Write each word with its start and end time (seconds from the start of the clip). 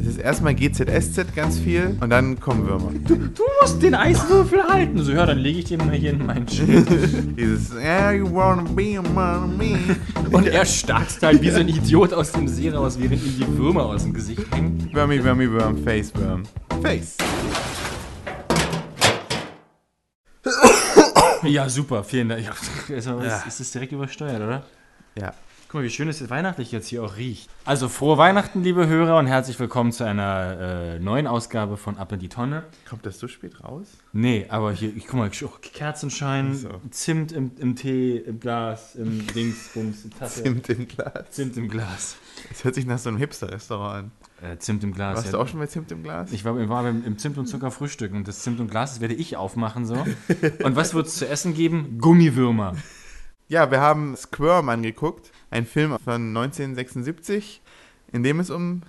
Es 0.00 0.06
ist 0.06 0.18
erstmal 0.18 0.54
GZSZ 0.54 1.34
ganz 1.34 1.58
viel 1.58 1.96
und 2.00 2.10
dann 2.10 2.38
kommen 2.38 2.68
Würmer. 2.68 2.92
Du 3.02 3.42
musst 3.60 3.82
den 3.82 3.96
Eiswürfel 3.96 4.62
halten. 4.62 5.02
So, 5.02 5.10
ja, 5.10 5.26
dann 5.26 5.38
lege 5.38 5.58
ich 5.58 5.64
den 5.64 5.78
mal 5.78 5.90
hier 5.96 6.10
in 6.10 6.24
meinen 6.24 6.46
Schild. 6.46 6.86
Dieses, 7.36 7.74
yeah, 7.74 8.12
you 8.12 8.32
wanna 8.32 8.62
be 8.62 8.96
among 8.96 9.56
me. 9.56 9.76
Und 10.30 10.46
er 10.46 10.64
starrt 10.64 11.20
halt 11.20 11.42
wie 11.42 11.50
so 11.50 11.58
ein 11.58 11.68
Idiot 11.68 12.12
aus 12.12 12.30
dem 12.30 12.46
See 12.46 12.70
raus, 12.70 12.96
während 12.98 13.24
ihm 13.24 13.38
die 13.38 13.58
Würmer 13.58 13.86
aus 13.86 14.04
dem 14.04 14.14
Gesicht 14.14 14.44
hängen. 14.54 14.88
Wormy, 14.92 15.24
Wormy, 15.24 15.52
Worm, 15.52 15.82
Face, 15.82 16.14
Worm. 16.14 16.44
Face. 16.80 17.16
Ja, 21.42 21.68
super, 21.68 22.04
vielen 22.04 22.28
Dank. 22.28 22.44
Ja, 22.44 22.52
also, 22.94 23.20
Ja. 23.20 23.38
Ist, 23.38 23.46
ist 23.48 23.60
das 23.60 23.70
direkt 23.72 23.92
übersteuert, 23.92 24.40
oder? 24.40 24.64
Ja. 25.18 25.32
Guck 25.70 25.80
mal, 25.80 25.84
wie 25.84 25.90
schön 25.90 26.08
es 26.08 26.30
weihnachtlich 26.30 26.72
jetzt 26.72 26.88
hier 26.88 27.04
auch 27.04 27.18
riecht. 27.18 27.50
Also, 27.66 27.90
frohe 27.90 28.16
Weihnachten, 28.16 28.62
liebe 28.62 28.86
Hörer, 28.86 29.18
und 29.18 29.26
herzlich 29.26 29.60
willkommen 29.60 29.92
zu 29.92 30.02
einer 30.02 30.58
äh, 30.58 30.98
neuen 30.98 31.26
Ausgabe 31.26 31.76
von 31.76 31.98
Ab 31.98 32.10
in 32.12 32.20
die 32.20 32.30
Tonne. 32.30 32.64
Kommt 32.88 33.04
das 33.04 33.18
so 33.18 33.28
spät 33.28 33.62
raus? 33.62 33.86
Nee, 34.14 34.46
aber 34.48 34.72
hier, 34.72 34.96
ich 34.96 35.06
guck 35.06 35.18
mal, 35.18 35.30
oh, 35.44 35.50
Kerzenschein, 35.60 36.54
So. 36.54 36.70
Zimt 36.88 37.32
im, 37.32 37.50
im 37.58 37.76
Tee, 37.76 38.16
im 38.16 38.40
Glas, 38.40 38.94
im 38.94 39.26
Dings, 39.26 39.68
Bums, 39.74 40.08
Tasse. 40.18 40.42
Zimt 40.42 40.70
im 40.70 40.88
Glas. 40.88 41.30
Zimt 41.32 41.58
im 41.58 41.68
Glas. 41.68 42.16
Das 42.48 42.64
hört 42.64 42.74
sich 42.74 42.86
nach 42.86 42.98
so 42.98 43.10
einem 43.10 43.18
Hipster-Restaurant 43.18 44.10
an. 44.40 44.50
Äh, 44.50 44.56
Zimt 44.56 44.82
im 44.84 44.94
Glas. 44.94 45.16
Warst 45.16 45.26
ja. 45.26 45.32
du 45.32 45.38
auch 45.38 45.48
schon 45.48 45.60
bei 45.60 45.66
Zimt 45.66 45.92
im 45.92 46.02
Glas? 46.02 46.32
Ich 46.32 46.46
war, 46.46 46.56
war 46.70 46.82
beim, 46.82 47.04
im 47.04 47.18
Zimt 47.18 47.36
und 47.36 47.44
Zucker 47.44 47.70
frühstücken 47.70 48.16
und 48.16 48.26
das 48.26 48.38
Zimt 48.38 48.58
und 48.58 48.70
Glas, 48.70 48.92
das 48.92 49.00
werde 49.02 49.12
ich 49.12 49.36
aufmachen 49.36 49.84
so. 49.84 50.02
Und 50.64 50.76
was 50.76 50.94
wird 50.94 51.08
es 51.08 51.16
zu 51.16 51.28
essen 51.28 51.52
geben? 51.52 51.98
Gummiwürmer. 51.98 52.74
Ja, 53.50 53.70
wir 53.70 53.80
haben 53.80 54.14
Squirm 54.14 54.68
angeguckt. 54.68 55.32
Ein 55.50 55.64
Film 55.64 55.98
von 55.98 56.36
1976, 56.36 57.62
in 58.12 58.22
dem 58.22 58.40
es 58.40 58.50
um 58.50 58.82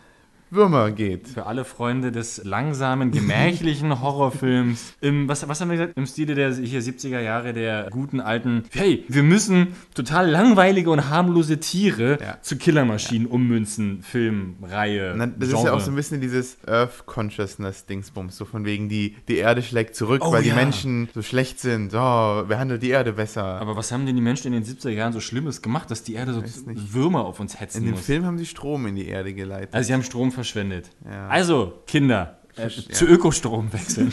Würmer 0.52 0.91
geht. 0.91 1.27
Für 1.27 1.45
alle 1.45 1.63
Freunde 1.66 2.12
des 2.12 2.44
langsamen, 2.44 3.12
gemächlichen 3.12 4.00
Horrorfilms. 4.02 4.94
Im, 5.02 5.28
was, 5.28 5.47
was 5.47 5.61
haben 5.61 5.69
wir 5.69 5.78
gesagt? 5.78 5.97
Im 5.97 6.05
Stile 6.05 6.36
der 6.36 6.53
hier 6.55 6.81
70er 6.81 7.19
Jahre 7.19 7.53
der 7.53 7.88
guten 7.92 8.19
alten. 8.19 8.64
Hey, 8.72 9.05
wir 9.08 9.23
müssen 9.23 9.70
total 9.94 10.30
langweilige 10.30 10.89
und 10.89 11.09
harmlose 11.09 11.59
Tiere 11.59 12.17
Ja. 12.22 12.42
zu 12.42 12.58
Killermaschinen 12.58 13.27
ummünzen. 13.27 14.02
Film, 14.02 14.55
Reihe. 14.64 15.14
Na, 15.16 15.27
das 15.27 15.50
ist 15.50 15.53
Genre. 15.53 15.67
ja 15.67 15.73
auch 15.73 15.80
so 15.80 15.92
ein 15.92 15.95
bisschen 15.95 16.22
dieses 16.22 16.58
Earth 16.67 17.05
Consciousness 17.05 17.86
Dingsbums, 17.86 18.36
so 18.38 18.45
von 18.45 18.66
wegen 18.66 18.89
die, 18.89 19.16
die 19.27 19.38
Erde 19.38 19.61
schlägt 19.61 19.95
zurück, 19.95 20.22
Oh 20.25 20.31
weil 20.31 20.44
die 20.44 20.50
ja. 20.50 20.55
Menschen 20.55 21.09
so 21.14 21.22
schlecht 21.22 21.59
sind. 21.59 21.94
Oh, 21.94 22.44
wer 22.47 22.59
handelt 22.59 22.81
die 22.81 22.89
Erde 22.89 23.14
besser? 23.14 23.44
Aber 23.44 23.75
was 23.75 23.92
haben 23.92 24.05
denn 24.05 24.16
die 24.16 24.22
Menschen 24.22 24.52
in 24.53 24.64
den 24.64 24.64
70er 24.64 24.89
Jahren 24.89 25.14
so 25.14 25.20
Schlimmes 25.20 25.61
gemacht, 25.61 25.92
dass 25.92 26.03
die 26.03 26.14
Erde 26.16 26.33
so. 26.33 26.44
Würmer 26.66 27.25
auf 27.25 27.39
uns 27.39 27.59
hetzen 27.59 27.80
in 27.80 27.86
dem 27.86 27.92
muss? 27.92 28.02
Film 28.05 28.25
haben 28.25 28.38
sie 28.38 28.45
Strom 28.45 28.86
in 28.88 28.95
die 28.95 29.08
Erde 29.08 29.33
geleitet. 29.33 29.73
Also 29.73 29.88
sie 29.88 29.94
haben 29.94 30.03
Strom 30.03 30.31
verschwendet. 30.40 30.90
Ja. 31.06 31.28
Also, 31.28 31.82
Kinder, 31.88 32.40
äh, 32.56 32.64
Versch- 32.68 32.92
zu 32.92 33.06
ja. 33.06 33.12
Ökostrom 33.12 33.72
wechseln. 33.73 34.12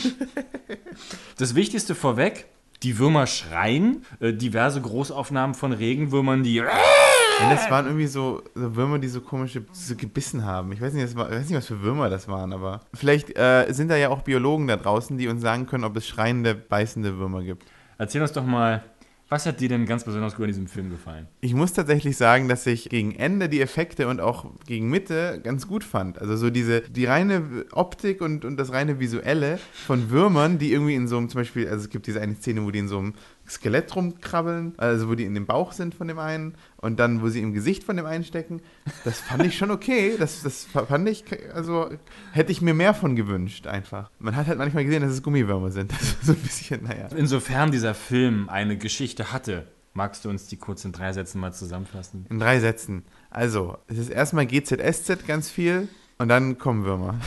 das 1.39 1.55
Wichtigste 1.55 1.95
vorweg, 1.95 2.47
die 2.83 2.99
Würmer 2.99 3.27
schreien, 3.27 4.05
äh, 4.21 4.33
diverse 4.33 4.81
Großaufnahmen 4.81 5.55
von 5.55 5.73
Regenwürmern, 5.73 6.43
die... 6.43 6.57
Ja, 6.57 7.51
das 7.51 7.71
waren 7.71 7.85
irgendwie 7.87 8.07
so, 8.07 8.43
so 8.55 8.77
Würmer, 8.77 8.99
die 8.99 9.09
so 9.09 9.21
komische 9.21 9.63
so 9.73 9.95
gebissen 9.95 10.45
haben. 10.45 10.73
Ich 10.73 10.81
weiß 10.81 10.95
nicht, 10.95 11.15
war, 11.17 11.31
ich 11.31 11.37
weiß 11.39 11.49
nicht, 11.49 11.59
was 11.59 11.67
für 11.67 11.83
Würmer 11.83 12.09
das 12.09 12.29
waren, 12.29 12.53
aber 12.53 12.81
vielleicht 12.95 13.37
äh, 13.39 13.67
sind 13.73 13.89
da 13.91 13.97
ja 13.97 14.09
auch 14.09 14.23
Biologen 14.23 14.67
da 14.67 14.77
draußen, 14.77 15.19
die 15.19 15.29
uns 15.29 15.43
sagen 15.43 15.67
können, 15.67 15.85
ob 15.85 15.95
es 15.97 16.07
schreiende, 16.09 16.55
beißende 16.55 17.19
Würmer 17.19 17.43
gibt. 17.43 17.65
Erzähl 17.99 18.23
uns 18.23 18.33
doch 18.33 18.45
mal, 18.45 18.83
was 19.29 19.45
hat 19.45 19.61
dir 19.61 19.69
denn 19.69 19.87
ganz 19.87 20.05
besonders 20.05 20.37
gut 20.37 20.45
an 20.45 20.49
diesem 20.49 20.69
Film 20.69 20.91
gefallen? 20.91 21.27
Ich 21.41 21.53
muss 21.53 21.73
tatsächlich 21.73 22.17
sagen, 22.17 22.49
dass 22.49 22.65
ich 22.67 22.89
gegen 22.89 23.15
Ende 23.15 23.49
die 23.49 23.61
Effekte 23.61 24.07
und 24.07 24.21
auch 24.21 24.47
gegen 24.67 24.89
Mitte 24.89 25.41
ganz 25.43 25.67
gut 25.67 25.83
fand. 25.83 26.21
Also 26.21 26.37
so 26.37 26.51
diese, 26.51 26.83
die 26.83 27.07
reine 27.07 27.67
Optik 27.73 28.21
und, 28.21 28.45
und 28.45 28.57
das 28.57 28.73
reine 28.73 29.01
Visuelle 29.01 29.59
von 29.73 30.11
Würmern, 30.11 30.59
die 30.59 30.73
irgendwie 30.73 30.95
in 30.95 31.09
so 31.09 31.19
einem, 31.19 31.29
zum 31.29 31.41
Beispiel, 31.41 31.69
also 31.69 31.85
es 31.85 31.91
gibt 31.91 32.07
diese 32.07 32.21
eine 32.21 32.37
Szene, 32.37 32.65
wo 32.65 32.71
die 32.71 32.79
in 32.79 32.89
so 32.89 32.99
einem 32.99 33.15
Skelett 33.49 33.95
rumkrabbeln, 33.95 34.75
also 34.77 35.09
wo 35.09 35.15
die 35.15 35.25
in 35.25 35.35
dem 35.35 35.47
Bauch 35.47 35.73
sind 35.73 35.95
von 35.95 36.09
dem 36.09 36.19
einen 36.19 36.55
und 36.77 36.99
dann, 36.99 37.23
wo 37.23 37.29
sie 37.29 37.41
im 37.41 37.53
Gesicht 37.53 37.85
von 37.85 37.97
dem 37.97 38.07
einen 38.07 38.25
stecken. 38.25 38.61
Das 39.05 39.21
fand 39.21 39.45
ich 39.45 39.57
schon 39.57 39.71
okay. 39.71 40.17
Das, 40.19 40.43
das 40.43 40.65
fand 40.65 41.09
ich, 41.09 41.25
also 41.55 41.91
hätte 42.33 42.53
ich 42.53 42.61
mir 42.61 42.75
mehr 42.75 42.95
von 42.95 43.17
gewünscht 43.17 43.67
einfach. 43.67 44.11
Man 44.19 44.37
hat 44.37 44.47
halt 44.47 44.59
manchmal 44.59 44.85
gesehen, 44.85 45.03
dass 45.03 45.13
es 45.13 45.23
Gummiwürmer 45.23 45.71
sind. 45.71 45.93
Das 45.93 46.03
ist 46.03 46.25
so 46.25 46.33
ein 46.33 46.39
bisschen, 46.39 46.85
naja. 46.85 47.09
Insofern 47.17 47.71
dieser 47.71 47.95
Film 47.95 48.49
eine 48.49 48.77
Geschichte 48.77 49.33
hatte, 49.33 49.67
magst 49.95 50.25
du 50.25 50.29
uns 50.29 50.47
die 50.47 50.57
kurz 50.57 50.85
in 50.85 50.93
drei 50.93 51.13
Sätzen 51.13 51.41
mal 51.41 51.53
zusammenfassen? 51.53 52.27
In 52.29 52.39
drei 52.39 52.61
Sätzen. 52.61 53.05
Also, 53.31 53.79
es 53.87 53.99
ist 53.99 54.11
erstmal 54.11 54.47
GZSZ 54.47 55.27
ganz 55.27 55.51
viel 55.51 55.89
und 56.19 56.29
dann 56.29 56.59
kommen 56.59 56.85
Würmer. 56.85 57.19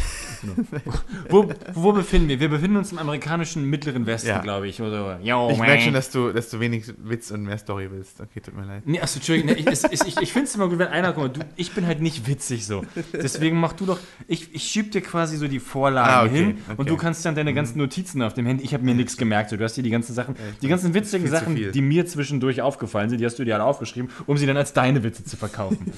Wo, 1.29 1.49
wo 1.73 1.91
befinden 1.93 2.29
wir? 2.29 2.39
Wir 2.39 2.49
befinden 2.49 2.77
uns 2.77 2.91
im 2.91 2.97
amerikanischen 2.99 3.65
Mittleren 3.65 4.05
Westen, 4.05 4.29
Ja. 4.29 4.39
glaube 4.39 4.67
ich. 4.67 4.81
Oder, 4.81 5.19
Yo, 5.21 5.49
Ich 5.51 5.57
merke 5.57 5.83
schon, 5.83 5.93
dass 5.93 6.11
du, 6.11 6.31
dass 6.31 6.49
du 6.49 6.59
wenig 6.59 6.85
Witz 6.97 7.31
und 7.31 7.43
mehr 7.43 7.57
Story 7.57 7.89
willst. 7.91 8.21
Okay, 8.21 8.39
tut 8.39 8.55
mir 8.55 8.65
leid. 8.65 8.83
Nee, 8.85 8.99
achso, 9.01 9.17
Entschuldigung, 9.17 9.55
ich, 9.57 9.67
ich, 9.67 10.17
ich 10.21 10.33
finde 10.33 10.47
es 10.47 10.55
immer 10.55 10.67
gut, 10.69 10.79
wenn 10.79 10.87
einer 10.87 11.13
kommt. 11.13 11.37
Du, 11.37 11.41
ich 11.55 11.71
bin 11.71 11.85
halt 11.85 12.01
nicht 12.01 12.27
witzig 12.27 12.65
so. 12.65 12.83
Deswegen 13.13 13.59
mach 13.59 13.73
du 13.73 13.85
doch. 13.85 13.99
Ich, 14.27 14.53
ich 14.53 14.63
schieb 14.63 14.91
dir 14.91 15.01
quasi 15.01 15.37
so 15.37 15.47
die 15.47 15.59
Vorlagen 15.59 16.09
Ah, 16.09 16.23
okay, 16.23 16.35
hin 16.37 16.45
okay. 16.49 16.57
Mhm. 16.73 16.75
und 16.79 16.89
du 16.89 16.97
kannst 16.97 17.25
dann 17.25 17.35
deine 17.35 17.53
ganzen 17.53 17.77
Notizen 17.77 18.21
auf 18.21 18.33
dem 18.33 18.45
Handy. 18.45 18.63
Ich 18.63 18.73
habe 18.73 18.83
mir 18.83 18.95
nichts 18.95 19.17
gemerkt. 19.17 19.49
So. 19.49 19.57
Du 19.57 19.63
hast 19.63 19.75
dir 19.75 19.83
die 19.83 19.89
ganzen 19.89 20.13
Sachen, 20.13 20.35
die 20.61 20.67
ganzen 20.67 20.93
witzigen 20.93 21.27
Sachen, 21.27 21.55
die 21.55 21.81
mir 21.81 22.05
zwischendurch 22.05 22.61
aufgefallen 22.61 23.09
sind, 23.09 23.19
die 23.19 23.25
hast 23.25 23.37
du 23.39 23.45
dir 23.45 23.55
alle 23.55 23.63
aufgeschrieben, 23.65 24.09
um 24.25 24.37
sie 24.37 24.45
dann 24.45 24.57
als 24.57 24.73
deine 24.73 25.03
Witze 25.03 25.23
zu 25.23 25.37
verkaufen. 25.37 25.91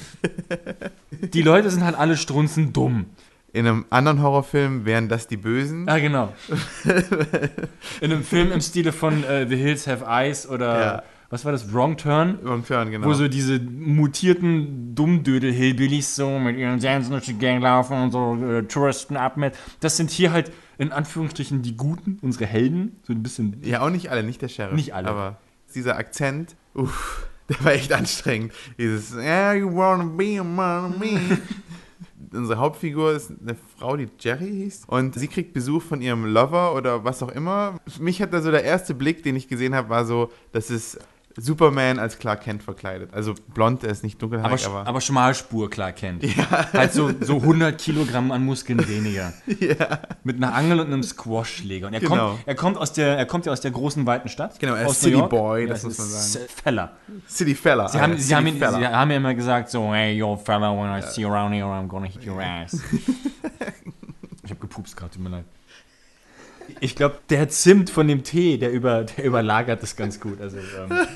die 1.34 1.41
Leute 1.41 1.69
sind 1.69 1.84
halt 1.84 1.96
alle 1.96 2.18
strunzen 2.18 2.73
dumm. 2.73 3.06
In 3.53 3.67
einem 3.67 3.85
anderen 3.89 4.22
Horrorfilm 4.22 4.85
wären 4.85 5.09
das 5.09 5.28
die 5.28 5.35
Bösen. 5.38 5.88
Ah, 5.89 6.00
genau. 6.00 6.34
In 8.01 8.12
einem 8.12 8.23
Film 8.23 8.51
im 8.51 8.62
Stile 8.62 8.91
von 8.94 9.23
äh, 9.23 9.47
The 9.47 9.56
Hills 9.57 9.88
Have 9.88 10.06
Eyes 10.07 10.47
oder 10.47 10.79
Ja. 10.79 11.03
was 11.29 11.44
war 11.44 11.51
das? 11.51 11.73
Wrong 11.73 11.97
Turn? 11.97 12.40
Wrong 12.44 12.66
Turn, 12.66 12.91
genau. 12.91 13.07
Wo 13.07 13.13
so 13.13 13.28
diese 13.28 13.59
mutierten 13.59 14.95
Dummdödel-Hillbillies 14.95 16.16
so 16.16 16.40
mit 16.40 16.57
ihren 16.57 16.79
Dansen 16.79 17.11
durch 17.11 17.25
die 17.25 17.38
Gang 17.38 17.61
laufen 17.61 18.01
und 18.01 18.11
so 18.11 18.35
äh, 18.41 18.63
Touristen 18.63 19.17
abmet. 19.17 19.56
Das 19.81 19.97
sind 19.97 20.11
hier 20.11 20.31
halt 20.31 20.51
in 20.78 20.91
Anführungsstrichen 20.91 21.61
die 21.61 21.75
Guten, 21.75 22.19
unsere 22.22 22.45
Helden. 22.45 22.95
So 23.03 23.13
ein 23.13 23.22
bisschen. 23.22 23.57
ja, 23.63 23.81
auch 23.81 23.90
nicht 23.90 24.09
alle, 24.09 24.23
nicht 24.23 24.41
der 24.41 24.47
Sheriff. 24.50 24.73
Nicht 24.75 24.94
alle. 24.95 25.09
Aber 25.09 25.38
dieser 25.75 25.97
Akzent, 25.97 26.56
uff, 26.73 27.28
der 27.50 27.63
war 27.66 27.73
echt 27.73 27.91
anstrengend. 27.91 28.53
Dieses, 28.78 29.13
yeah, 29.13 29.53
you 29.53 29.69
wanna 29.75 30.06
be 30.06 30.38
among 30.40 30.97
me. 31.00 31.19
Unsere 32.33 32.59
Hauptfigur 32.59 33.13
ist 33.13 33.31
eine 33.41 33.55
Frau, 33.77 33.97
die 33.97 34.07
Jerry 34.19 34.49
hieß. 34.49 34.83
Und 34.87 35.15
sie 35.15 35.27
kriegt 35.27 35.53
Besuch 35.53 35.81
von 35.81 36.01
ihrem 36.01 36.25
Lover 36.25 36.75
oder 36.75 37.03
was 37.03 37.21
auch 37.23 37.31
immer. 37.31 37.75
Für 37.87 38.03
mich 38.03 38.21
hat 38.21 38.33
da 38.33 38.41
so 38.41 38.51
der 38.51 38.63
erste 38.63 38.93
Blick, 38.93 39.23
den 39.23 39.35
ich 39.35 39.47
gesehen 39.47 39.75
habe, 39.75 39.89
war 39.89 40.05
so, 40.05 40.29
das 40.51 40.69
ist 40.69 40.99
Superman 41.37 41.99
als 41.99 42.19
Clark 42.19 42.41
Kent 42.41 42.61
verkleidet. 42.63 43.13
Also 43.13 43.33
blond, 43.53 43.83
er 43.83 43.91
ist 43.91 44.03
nicht 44.03 44.15
Aber, 44.21 44.37
dunkelhaarig, 44.37 44.61
sch- 44.61 44.67
aber, 44.67 44.87
aber 44.87 45.01
Schmalspur, 45.01 45.69
klar 45.69 45.91
kennt. 45.93 46.23
Halt 46.73 46.93
so, 46.93 47.11
so 47.21 47.37
100 47.37 47.77
Kilogramm 47.79 48.31
an 48.31 48.43
Muskeln 48.45 48.87
weniger. 48.87 49.33
Mit 50.23 50.37
einer 50.37 50.53
Angel 50.53 50.79
und 50.81 50.87
einem 50.87 51.03
Squashschläger. 51.03 51.87
Und 51.87 51.93
er, 51.93 51.99
Genau. 52.01 52.29
kommt, 52.31 52.47
er, 52.47 52.55
kommt 52.55 52.77
aus 52.77 52.93
der, 52.93 53.17
er 53.17 53.25
kommt 53.25 53.45
ja 53.45 53.51
aus 53.51 53.61
der 53.61 53.71
großen, 53.71 54.05
weiten 54.05 54.29
Stadt. 54.29 54.59
Genau, 54.59 54.73
er 54.75 54.81
ist 54.83 54.87
aus 54.89 55.01
New 55.03 55.07
City 55.09 55.17
York. 55.19 55.29
Boy, 55.29 55.61
Ja, 55.63 55.67
das 55.69 55.83
muss 55.83 55.97
man 55.97 56.07
sagen. 56.07 56.45
Feller. 56.63 56.91
City 57.27 57.55
Fella. 57.55 57.87
Sie 57.87 57.99
haben, 57.99 58.11
Alter, 58.11 58.23
sie, 58.23 58.35
haben 58.35 58.47
ihn, 58.47 58.57
Fella. 58.57 58.77
sie 58.79 58.87
haben 58.87 59.11
ja 59.11 59.17
immer 59.17 59.33
gesagt, 59.33 59.69
so, 59.69 59.93
hey, 59.93 60.13
yo, 60.17 60.35
fella, 60.37 60.71
when 60.71 60.97
I 60.97 61.01
see 61.01 61.21
you 61.21 61.29
around 61.29 61.53
here, 61.53 61.65
I'm 61.65 61.87
gonna 61.87 62.07
hit 62.07 62.25
your 62.27 62.41
ass. 62.41 62.73
ich 64.43 64.49
habe 64.49 64.59
gepupst 64.59 64.95
gerade, 64.97 65.11
tut 65.13 65.21
mir 65.23 65.29
leid. 65.29 65.45
Ich 66.79 66.95
glaube, 66.95 67.17
der 67.29 67.49
Zimt 67.49 67.89
von 67.89 68.07
dem 68.07 68.23
Tee, 68.23 68.57
der, 68.57 68.71
über, 68.71 69.03
der 69.03 69.25
überlagert 69.25 69.83
das 69.83 69.95
ganz 69.95 70.19
gut. 70.19 70.39
Also, 70.41 70.57
ähm, 70.57 71.07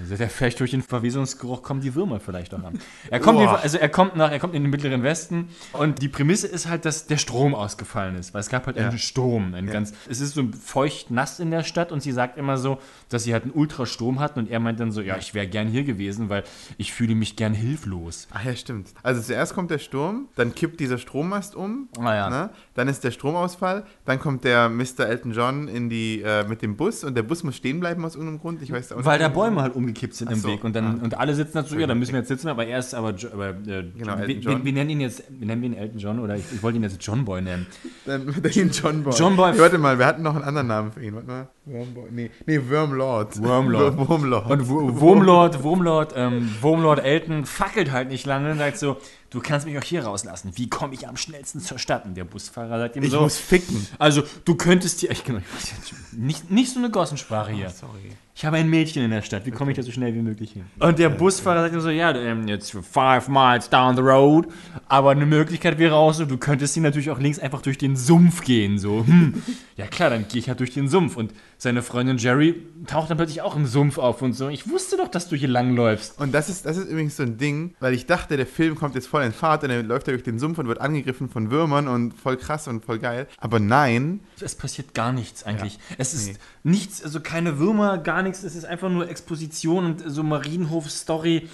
also 0.00 0.16
der 0.16 0.28
vielleicht 0.30 0.60
durch 0.60 0.70
den 0.72 0.82
Verwesungsgeruch 0.82 1.62
kommen 1.62 1.80
die 1.80 1.94
Würmer 1.94 2.20
vielleicht 2.20 2.54
auch 2.54 2.62
an. 2.62 2.78
Er 3.10 3.20
kommt, 3.20 3.38
jedenfalls- 3.38 3.62
also 3.62 3.78
er 3.78 3.88
kommt 3.88 4.16
nach, 4.16 4.30
er 4.30 4.38
kommt 4.38 4.54
in 4.54 4.62
den 4.62 4.70
mittleren 4.70 5.02
Westen 5.02 5.48
und 5.72 6.00
die 6.02 6.08
Prämisse 6.08 6.46
ist 6.46 6.68
halt, 6.68 6.84
dass 6.84 7.06
der 7.06 7.16
Strom 7.16 7.54
ausgefallen 7.54 8.14
ist, 8.16 8.34
weil 8.34 8.40
es 8.40 8.48
gab 8.48 8.66
halt 8.66 8.76
Ja. 8.76 8.88
einen 8.88 8.98
Sturm, 8.98 9.54
einen 9.54 9.68
ganz, 9.70 9.92
es 10.08 10.20
ist 10.20 10.34
so 10.34 10.44
feucht 10.64 11.10
nass 11.10 11.40
in 11.40 11.50
der 11.50 11.62
Stadt 11.64 11.92
und 11.92 12.02
sie 12.02 12.12
sagt 12.12 12.38
immer 12.38 12.56
so, 12.56 12.78
dass 13.08 13.24
sie 13.24 13.32
halt 13.32 13.44
einen 13.44 13.52
Ultrastrom 13.52 14.20
hatten 14.20 14.40
und 14.40 14.50
er 14.50 14.60
meint 14.60 14.80
dann 14.80 14.92
so, 14.92 15.00
ja, 15.00 15.16
ich 15.18 15.34
wäre 15.34 15.46
gern 15.46 15.68
hier 15.68 15.84
gewesen, 15.84 16.28
weil 16.28 16.44
ich 16.76 16.92
fühle 16.92 17.14
mich 17.14 17.36
gern 17.36 17.54
hilflos. 17.54 18.28
Ach 18.32 18.44
ja, 18.44 18.54
stimmt. 18.56 18.88
Also 19.02 19.20
zuerst 19.22 19.54
kommt 19.54 19.70
der 19.70 19.78
Sturm, 19.78 20.28
dann 20.36 20.54
kippt 20.54 20.80
dieser 20.80 20.98
Strommast 20.98 21.54
um, 21.54 21.88
Ah 21.98 22.14
ja. 22.14 22.30
ne? 22.30 22.50
dann 22.74 22.88
ist 22.88 23.04
der 23.04 23.10
Stromausfall, 23.10 23.84
dann 24.04 24.18
kommt 24.18 24.44
der 24.44 24.68
Mr. 24.68 25.00
Elton 25.06 25.32
John 25.32 25.68
in 25.68 25.88
die, 25.88 26.22
äh, 26.22 26.44
mit 26.46 26.62
dem 26.62 26.76
Bus 26.76 27.04
und 27.04 27.14
der 27.16 27.22
Bus 27.22 27.42
muss 27.42 27.56
stehen 27.56 27.80
bleiben 27.80 28.04
aus 28.04 28.14
irgendeinem 28.14 28.40
Grund. 28.40 28.62
Ich 28.62 28.70
weiß 28.72 28.92
auch 28.92 29.04
Weil 29.04 29.18
da 29.18 29.26
nicht. 29.28 29.34
Bäume 29.34 29.62
halt 29.62 29.74
umgekippt 29.88 30.14
sind 30.14 30.30
im 30.30 30.38
so, 30.38 30.48
Weg 30.48 30.64
und 30.64 30.74
dann 30.76 31.00
ah. 31.00 31.04
und 31.04 31.18
alle 31.18 31.34
sitzen 31.34 31.54
dazu, 31.54 31.78
ja, 31.78 31.86
dann 31.86 31.98
müssen 31.98 32.12
wir 32.12 32.20
jetzt 32.20 32.28
sitzen, 32.28 32.48
aber 32.48 32.66
er 32.66 32.78
ist 32.78 32.94
aber, 32.94 33.08
aber 33.32 33.48
äh, 33.48 33.84
Genau, 33.96 34.18
wir, 34.18 34.24
Elton 34.24 34.40
John. 34.40 34.58
wir, 34.58 34.64
wir 34.64 34.72
nennen 34.72 34.90
ihn 34.90 35.00
jetzt, 35.00 35.24
wir 35.28 35.46
nennen 35.46 35.62
ihn 35.62 35.74
Elton 35.74 35.98
John 35.98 36.18
oder 36.20 36.36
ich, 36.36 36.44
ich 36.52 36.62
wollte 36.62 36.76
ihn 36.78 36.82
jetzt 36.82 36.98
John 37.00 37.24
Boy 37.24 37.42
nennen. 37.42 37.66
Dann 38.06 38.28
ihn 38.54 38.70
John 38.70 39.02
Boy. 39.02 39.14
John 39.16 39.36
Boy. 39.36 39.52
Hey, 39.52 39.60
warte 39.60 39.78
mal, 39.78 39.98
wir 39.98 40.06
hatten 40.06 40.22
noch 40.22 40.34
einen 40.34 40.44
anderen 40.44 40.66
Namen 40.68 40.92
für 40.92 41.02
ihn. 41.02 41.14
Warte 41.14 41.26
mal. 41.26 41.48
Wormboy. 41.68 42.08
Nee, 42.10 42.30
nee, 42.46 42.60
Wormlord. 42.68 43.42
Wormlord. 43.42 43.96
Wormlord. 44.08 44.50
Und 44.50 44.68
Wurmlord, 44.68 45.62
Wurmlord, 45.62 46.14
ähm, 46.16 46.54
Wurmlord 46.60 47.04
Elton 47.04 47.44
fackelt 47.44 47.90
halt 47.92 48.08
nicht 48.08 48.26
lange 48.26 48.52
und 48.52 48.58
sagt 48.58 48.78
so, 48.78 48.96
du 49.30 49.40
kannst 49.40 49.66
mich 49.66 49.76
auch 49.78 49.84
hier 49.84 50.04
rauslassen. 50.04 50.52
Wie 50.56 50.68
komme 50.68 50.94
ich 50.94 51.06
am 51.06 51.16
schnellsten 51.16 51.60
zur 51.60 51.78
Stadt? 51.78 52.04
Und 52.06 52.16
der 52.16 52.24
Busfahrer 52.24 52.78
sagt 52.78 52.96
ihm 52.96 53.02
ich 53.02 53.10
so, 53.10 53.20
muss 53.20 53.36
ficken. 53.36 53.86
also 53.98 54.22
du 54.44 54.54
könntest 54.54 55.00
hier, 55.00 55.10
ich, 55.10 55.24
genau, 55.24 55.40
ich 55.58 56.18
nicht, 56.18 56.50
nicht 56.50 56.72
so 56.72 56.78
eine 56.78 56.90
Gossensprache 56.90 57.52
hier. 57.52 57.70
Sorry. 57.70 58.12
Ich 58.34 58.44
habe 58.44 58.56
ein 58.56 58.70
Mädchen 58.70 59.02
in 59.02 59.10
der 59.10 59.22
Stadt, 59.22 59.46
wie 59.46 59.50
komme 59.50 59.72
ich 59.72 59.76
da 59.76 59.82
so 59.82 59.90
schnell 59.90 60.14
wie 60.14 60.22
möglich 60.22 60.52
hin? 60.52 60.64
Und 60.78 61.00
der 61.00 61.08
Busfahrer 61.08 61.62
sagt 61.62 61.74
ihm 61.74 61.80
so, 61.80 61.90
ja, 61.90 62.14
ähm, 62.14 62.46
jetzt 62.46 62.70
five 62.70 63.26
miles 63.26 63.68
down 63.68 63.96
the 63.96 64.02
road, 64.02 64.46
aber 64.86 65.10
eine 65.10 65.26
Möglichkeit 65.26 65.76
wäre 65.78 65.96
auch 65.96 66.14
so, 66.14 66.24
du 66.24 66.36
könntest 66.36 66.74
hier 66.74 66.84
natürlich 66.84 67.10
auch 67.10 67.18
links 67.18 67.40
einfach 67.40 67.62
durch 67.62 67.78
den 67.78 67.96
Sumpf 67.96 68.44
gehen, 68.44 68.78
so, 68.78 69.04
hm. 69.04 69.42
Ja 69.76 69.88
klar, 69.88 70.10
dann 70.10 70.28
gehe 70.28 70.38
ich 70.38 70.48
halt 70.48 70.60
durch 70.60 70.72
den 70.72 70.88
Sumpf 70.88 71.16
und 71.16 71.32
seine 71.60 71.82
Freundin 71.82 72.18
Jerry 72.18 72.62
taucht 72.86 73.10
dann 73.10 73.16
plötzlich 73.16 73.42
auch 73.42 73.56
im 73.56 73.66
Sumpf 73.66 73.98
auf 73.98 74.22
und 74.22 74.32
so, 74.32 74.48
ich 74.48 74.70
wusste 74.70 74.96
doch, 74.96 75.08
dass 75.08 75.28
du 75.28 75.34
hier 75.36 75.48
langläufst. 75.48 76.18
Und 76.20 76.32
das 76.32 76.48
ist, 76.48 76.64
das 76.66 76.76
ist 76.76 76.88
übrigens 76.88 77.16
so 77.16 77.24
ein 77.24 77.36
Ding, 77.36 77.74
weil 77.80 77.94
ich 77.94 78.06
dachte, 78.06 78.36
der 78.36 78.46
Film 78.46 78.76
kommt 78.76 78.94
jetzt 78.94 79.08
voll 79.08 79.24
in 79.24 79.32
Fahrt 79.32 79.64
und 79.64 79.70
dann 79.70 79.84
läuft 79.86 80.06
er 80.08 80.12
durch 80.14 80.22
den 80.22 80.38
Sumpf 80.38 80.58
und 80.58 80.68
wird 80.68 80.80
angegriffen 80.80 81.28
von 81.28 81.50
Würmern 81.50 81.88
und 81.88 82.14
voll 82.14 82.36
krass 82.36 82.68
und 82.68 82.84
voll 82.84 83.00
geil. 83.00 83.26
Aber 83.38 83.58
nein, 83.58 84.20
Es 84.40 84.54
passiert 84.54 84.94
gar 84.94 85.12
nichts 85.12 85.42
eigentlich. 85.44 85.78
Es 85.98 86.14
ist 86.14 86.28
Nee. 86.28 86.36
nichts, 86.62 87.02
also 87.02 87.18
keine 87.20 87.58
Würmer, 87.58 87.98
gar 87.98 88.22
nichts. 88.22 88.44
Es 88.44 88.54
ist 88.54 88.64
einfach 88.64 88.88
nur 88.88 89.08
Exposition 89.10 89.84
und 89.84 90.02
so 90.06 90.22
Marienhof-Story. 90.22 91.48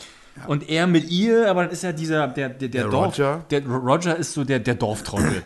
Und 0.49 0.69
er 0.69 0.87
mit 0.89 1.11
ihr, 1.11 1.49
aber 1.49 1.63
dann 1.63 1.71
ist 1.73 1.83
ja 1.85 1.93
dieser, 1.93 2.27
der, 2.29 2.49
der, 2.49 2.69
der, 2.69 2.83
Der 2.83 2.91
Dorf. 2.91 3.07
Roger. 3.19 3.45
Der 3.51 3.65
Roger 3.67 4.17
ist 4.17 4.33
so 4.35 4.43
der, 4.45 4.59
der 4.59 4.75
Dorftrottel. 4.75 5.45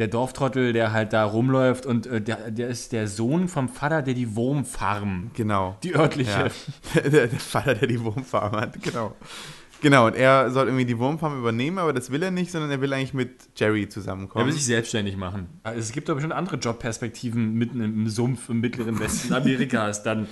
Der 0.00 0.08
Dorftrottel, 0.08 0.72
der 0.72 0.92
halt 0.92 1.12
da 1.12 1.24
rumläuft 1.24 1.86
und 1.86 2.06
äh, 2.06 2.20
der, 2.20 2.50
der 2.50 2.68
ist 2.68 2.92
der 2.92 3.06
Sohn 3.06 3.46
vom 3.48 3.68
Vater, 3.68 4.02
der 4.02 4.14
die 4.14 4.34
Wurmfarm, 4.34 5.30
genau. 5.34 5.76
die 5.82 5.94
örtliche. 5.94 6.30
Ja. 6.30 6.48
Der, 7.10 7.28
der 7.28 7.38
Vater, 7.38 7.74
der 7.74 7.86
die 7.86 8.00
Wurmfarm 8.02 8.52
hat, 8.52 8.82
genau. 8.82 9.14
Genau, 9.82 10.06
und 10.06 10.16
er 10.16 10.50
soll 10.50 10.66
irgendwie 10.66 10.84
die 10.84 10.98
Wurmfarm 10.98 11.38
übernehmen, 11.38 11.78
aber 11.78 11.92
das 11.92 12.10
will 12.10 12.22
er 12.22 12.30
nicht, 12.30 12.50
sondern 12.50 12.70
er 12.70 12.80
will 12.80 12.92
eigentlich 12.92 13.14
mit 13.14 13.30
Jerry 13.56 13.84
Er 13.84 13.90
zusammenkommen. 13.90 14.46
will 14.46 14.52
sich 14.52 14.64
selbstständig 14.66 15.16
machen. 15.16 15.46
Also 15.62 15.78
Es 15.78 15.92
gibt 15.92 16.08
doch 16.08 16.14
bestimmt 16.14 16.34
andere 16.34 16.56
Jobperspektiven 16.56 17.54
mitten 17.54 17.80
im 17.80 18.08
Sumpf 18.08 18.48
im 18.48 18.60
mittleren 18.60 18.98
Westen 18.98 19.32
Amerikas. 19.32 20.02
Dann 20.02 20.26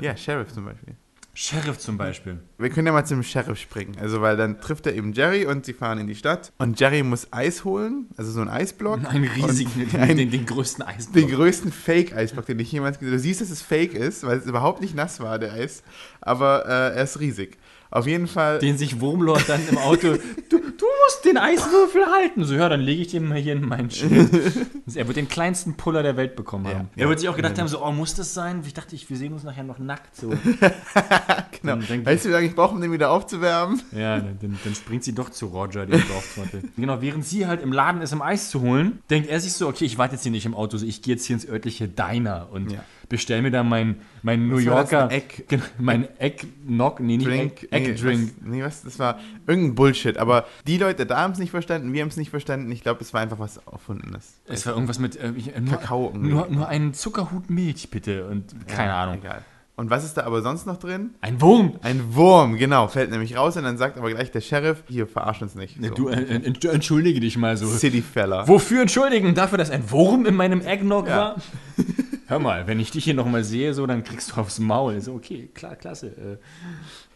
ja, 0.00 0.16
Sheriff 0.16 0.52
zum 0.52 0.64
Beispiel. 0.64 0.94
Sheriff 1.40 1.78
zum 1.78 1.96
Beispiel. 1.96 2.40
Wir 2.58 2.68
können 2.68 2.88
ja 2.88 2.92
mal 2.92 3.04
zum 3.04 3.22
Sheriff 3.22 3.60
springen. 3.60 3.96
Also, 4.00 4.20
weil 4.20 4.36
dann 4.36 4.60
trifft 4.60 4.86
er 4.88 4.94
eben 4.96 5.12
Jerry 5.12 5.46
und 5.46 5.64
sie 5.64 5.72
fahren 5.72 5.98
in 5.98 6.08
die 6.08 6.16
Stadt. 6.16 6.52
Und 6.58 6.80
Jerry 6.80 7.04
muss 7.04 7.28
Eis 7.32 7.64
holen, 7.64 8.06
also 8.16 8.32
so 8.32 8.40
ein 8.40 8.48
Eisblock. 8.48 9.04
Einen 9.08 9.28
riesigen, 9.30 9.70
den, 9.92 10.00
einen- 10.00 10.16
den, 10.16 10.30
den 10.32 10.46
größten 10.46 10.84
Den 10.84 10.96
Eisblock. 10.96 11.30
größten 11.30 11.70
Fake-Eisblock, 11.70 12.46
den 12.46 12.58
ich 12.58 12.72
jemals 12.72 12.98
gesehen 12.98 13.12
habe. 13.12 13.18
Du 13.18 13.22
siehst, 13.22 13.40
dass 13.40 13.50
es 13.50 13.62
Fake 13.62 13.94
ist, 13.94 14.24
weil 14.26 14.38
es 14.38 14.46
überhaupt 14.46 14.80
nicht 14.80 14.96
nass 14.96 15.20
war, 15.20 15.38
der 15.38 15.52
Eis. 15.52 15.84
Aber 16.20 16.64
äh, 16.66 16.96
er 16.96 17.04
ist 17.04 17.20
riesig. 17.20 17.56
Auf 17.90 18.06
jeden 18.06 18.26
Fall. 18.26 18.58
Den 18.58 18.76
sich 18.76 19.00
Wurmlord 19.00 19.48
dann 19.48 19.60
im 19.68 19.78
Auto, 19.78 20.08
du, 20.50 20.58
du 20.58 20.86
musst 21.06 21.24
den 21.24 21.38
Eiswürfel 21.38 22.04
halten. 22.06 22.44
So, 22.44 22.54
ja, 22.54 22.68
dann 22.68 22.80
lege 22.80 23.00
ich 23.02 23.08
den 23.08 23.26
mal 23.26 23.38
hier 23.38 23.54
in 23.54 23.66
meinen 23.66 23.90
Schild. 23.90 24.30
er 24.94 25.06
wird 25.06 25.16
den 25.16 25.28
kleinsten 25.28 25.74
Puller 25.74 26.02
der 26.02 26.16
Welt 26.16 26.36
bekommen 26.36 26.66
Ja. 26.66 26.74
haben. 26.74 26.90
Ja. 26.96 27.04
Er 27.04 27.08
wird 27.08 27.20
sich 27.20 27.28
auch 27.28 27.36
gedacht 27.36 27.58
haben, 27.58 27.66
so, 27.68 27.82
oh, 27.84 27.90
muss 27.92 28.14
das 28.14 28.34
sein? 28.34 28.62
Ich 28.66 28.74
dachte, 28.74 28.94
ich, 28.94 29.08
wir 29.08 29.16
sehen 29.16 29.32
uns 29.32 29.42
nachher 29.42 29.64
noch 29.64 29.78
nackt. 29.78 30.14
So. 30.16 30.28
genau. 31.62 31.78
weißt 32.04 32.24
du, 32.24 32.28
wie 32.28 32.32
lange 32.32 32.46
ich 32.46 32.54
brauche, 32.54 32.74
um 32.74 32.80
den 32.80 32.92
wieder 32.92 33.10
aufzuwärmen? 33.10 33.80
Ja, 33.92 34.18
dann, 34.18 34.58
dann- 34.64 34.74
springt 34.74 35.02
sie 35.04 35.14
doch 35.14 35.30
zu 35.30 35.46
Roger, 35.46 35.86
dem 35.86 36.02
Dorftrottel. 36.08 36.62
genau, 36.76 37.00
während 37.00 37.24
sie 37.24 37.46
halt 37.46 37.62
im 37.62 37.72
Laden 37.72 38.00
ist, 38.02 38.12
um 38.12 38.22
Eis 38.22 38.50
zu 38.50 38.60
holen, 38.60 38.98
denkt 39.10 39.28
er 39.28 39.40
sich 39.40 39.52
so, 39.54 39.66
okay, 39.66 39.84
ich 39.86 39.98
warte 39.98 40.14
jetzt 40.14 40.22
hier 40.22 40.32
nicht 40.32 40.46
im 40.46 40.54
Auto, 40.54 40.76
so, 40.76 40.86
ich 40.86 41.02
gehe 41.02 41.14
jetzt 41.14 41.24
hier 41.24 41.34
ins 41.34 41.48
örtliche 41.48 41.88
Diner 41.88 42.48
und 42.52 42.70
Ja. 42.72 42.84
Bestell 43.08 43.42
mir 43.42 43.50
da 43.50 43.62
mein, 43.62 43.96
mein 44.22 44.48
New 44.48 44.56
Was? 44.56 44.64
Yorker... 44.64 45.08
Egg- 45.10 45.44
mein 45.78 46.08
Egg-Knock, 46.18 47.00
nee, 47.00 47.16
nicht 47.16 47.26
Drink. 47.28 47.62
Egg, 47.70 47.90
Egg-Drink. 47.90 48.32
Was, 48.40 48.46
nee, 48.46 48.62
was? 48.62 48.82
Das 48.82 48.98
war 48.98 49.18
irgendein 49.46 49.74
Bullshit. 49.74 50.18
Aber 50.18 50.46
die 50.66 50.78
Leute 50.78 51.06
da 51.06 51.20
haben 51.20 51.32
es 51.32 51.38
nicht 51.38 51.50
verstanden, 51.50 51.92
wir 51.92 52.02
haben 52.02 52.08
es 52.08 52.16
nicht 52.16 52.30
verstanden. 52.30 52.70
Ich 52.72 52.82
glaube, 52.82 53.00
es 53.02 53.12
war 53.14 53.20
einfach 53.20 53.38
was 53.38 53.58
Erfundenes. 53.70 54.40
Es 54.46 54.66
war 54.66 54.74
irgendwas 54.74 54.98
mit 54.98 55.16
äh, 55.16 55.32
ich- 55.36 55.54
äh, 55.54 55.60
nur, 55.60 55.74
Kakao 55.78 56.12
nur, 56.16 56.48
nur 56.48 56.68
einen 56.68 56.94
Zuckerhut 56.94 57.50
Milch, 57.50 57.90
bitte. 57.90 58.26
Und 58.26 58.66
keine 58.68 58.90
Ja, 58.90 59.02
Ahnung. 59.02 59.16
Egal. 59.22 59.42
Und 59.76 59.90
was 59.90 60.04
ist 60.04 60.14
da 60.14 60.24
aber 60.24 60.42
sonst 60.42 60.66
noch 60.66 60.76
drin? 60.78 61.10
Ein 61.20 61.40
Wurm! 61.40 61.78
Ein 61.82 62.16
Wurm, 62.16 62.56
genau, 62.56 62.88
fällt 62.88 63.12
nämlich 63.12 63.36
raus 63.36 63.56
und 63.56 63.62
dann 63.62 63.78
sagt 63.78 63.96
aber 63.96 64.10
gleich 64.10 64.32
der 64.32 64.40
Sheriff, 64.40 64.82
hier, 64.88 65.06
verarsch 65.06 65.40
uns 65.40 65.54
nicht. 65.54 65.76
So. 65.80 65.94
Du, 65.94 66.08
äh, 66.08 66.20
äh, 66.20 66.68
entschuldige 66.72 67.20
dich 67.20 67.38
mal 67.38 67.56
so. 67.56 67.68
Cityfella. 67.68 68.48
Wofür 68.48 68.82
entschuldigen? 68.82 69.36
Dafür, 69.36 69.56
dass 69.56 69.70
ein 69.70 69.88
Wurm 69.92 70.26
in 70.26 70.34
meinem 70.34 70.62
Eggnog 70.62 71.06
Ja. 71.06 71.16
war? 71.16 71.36
Hör 72.28 72.38
mal, 72.38 72.66
wenn 72.66 72.78
ich 72.78 72.90
dich 72.90 73.04
hier 73.04 73.14
nochmal 73.14 73.42
sehe, 73.42 73.74
so, 73.74 73.86
dann 73.86 74.04
kriegst 74.04 74.32
du 74.32 74.40
aufs 74.40 74.58
Maul. 74.58 75.00
So, 75.00 75.14
okay, 75.14 75.48
klar, 75.54 75.76
klasse. 75.76 76.08
Äh, 76.08 76.36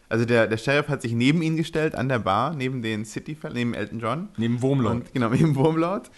Also 0.08 0.26
der, 0.26 0.46
der 0.46 0.58
Sheriff 0.58 0.88
hat 0.88 1.00
sich 1.00 1.12
neben 1.12 1.40
ihn 1.40 1.56
gestellt, 1.56 1.94
an 1.94 2.08
der 2.10 2.18
Bar, 2.18 2.54
neben 2.54 2.82
den 2.82 3.04
Cityfella, 3.06 3.54
neben 3.54 3.72
Elton 3.72 3.98
John. 4.00 4.28
neben 4.36 4.60
Wurmlord. 4.60 5.12
Genau, 5.14 5.30
neben 5.30 5.54
Wurmlord. 5.54 6.10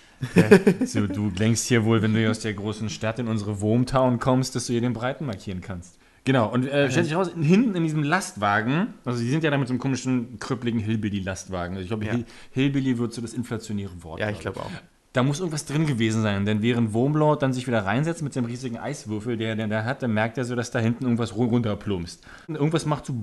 So, 0.85 1.07
du 1.07 1.31
denkst 1.31 1.63
hier 1.63 1.85
wohl, 1.85 2.03
wenn 2.03 2.13
du 2.13 2.19
hier 2.19 2.31
aus 2.31 2.41
der 2.41 2.55
großen 2.55 2.89
Stadt 2.89 3.19
in 3.21 3.29
unsere 3.29 3.61
Wurmtown 3.61 4.19
kommst, 4.19 4.57
dass 4.57 4.67
du 4.67 4.73
hier 4.73 4.81
den 4.81 4.95
Breiten 4.95 5.27
markieren 5.27 5.61
kannst. 5.61 5.99
Genau, 6.25 6.51
und 6.51 6.67
äh, 6.67 6.91
stellt 6.91 7.07
sich 7.07 7.15
raus, 7.15 7.31
hinten 7.39 7.75
in 7.77 7.83
diesem 7.85 8.03
Lastwagen, 8.03 8.95
also 9.05 9.21
die 9.21 9.29
sind 9.29 9.45
ja 9.45 9.51
da 9.51 9.59
mit 9.59 9.69
so 9.69 9.73
einem 9.75 9.79
komischen, 9.81 10.39
krüppligen 10.39 10.81
Hillbilly-Lastwagen. 10.81 11.77
Also 11.77 11.83
ich 11.83 11.89
glaube, 11.89 12.07
Ja. 12.07 12.13
Hill 12.13 12.25
Hillbilly 12.53 12.97
wird 12.99 13.13
so 13.13 13.21
das 13.21 13.35
inflationäre 13.35 14.03
Wort. 14.03 14.21
Ja, 14.21 14.31
ich 14.31 14.41
glaube 14.41 14.61
auch. 14.61 14.71
Da 15.15 15.23
muss 15.23 15.39
irgendwas 15.39 15.65
drin 15.65 15.87
gewesen 15.87 16.23
sein, 16.23 16.45
denn 16.45 16.61
während 16.61 16.93
Wurmlord 16.93 17.41
dann 17.41 17.53
sich 17.53 17.67
wieder 17.69 17.87
reinsetzt 17.87 18.21
mit 18.23 18.35
seinem 18.35 18.47
riesigen 18.47 18.79
Eiswürfel, 18.79 19.37
der 19.37 19.55
der 19.55 19.69
da 19.69 19.85
hat, 19.85 20.03
dann 20.03 20.13
merkt 20.13 20.37
er 20.39 20.45
so, 20.45 20.55
dass 20.57 20.71
da 20.73 20.81
hinten 20.81 21.05
irgendwas 21.05 21.33
ru- 21.35 21.49
runterplumpst. 21.49 22.21
Und 22.49 22.57
irgendwas 22.57 22.85
macht 22.85 23.07
so. 23.07 23.15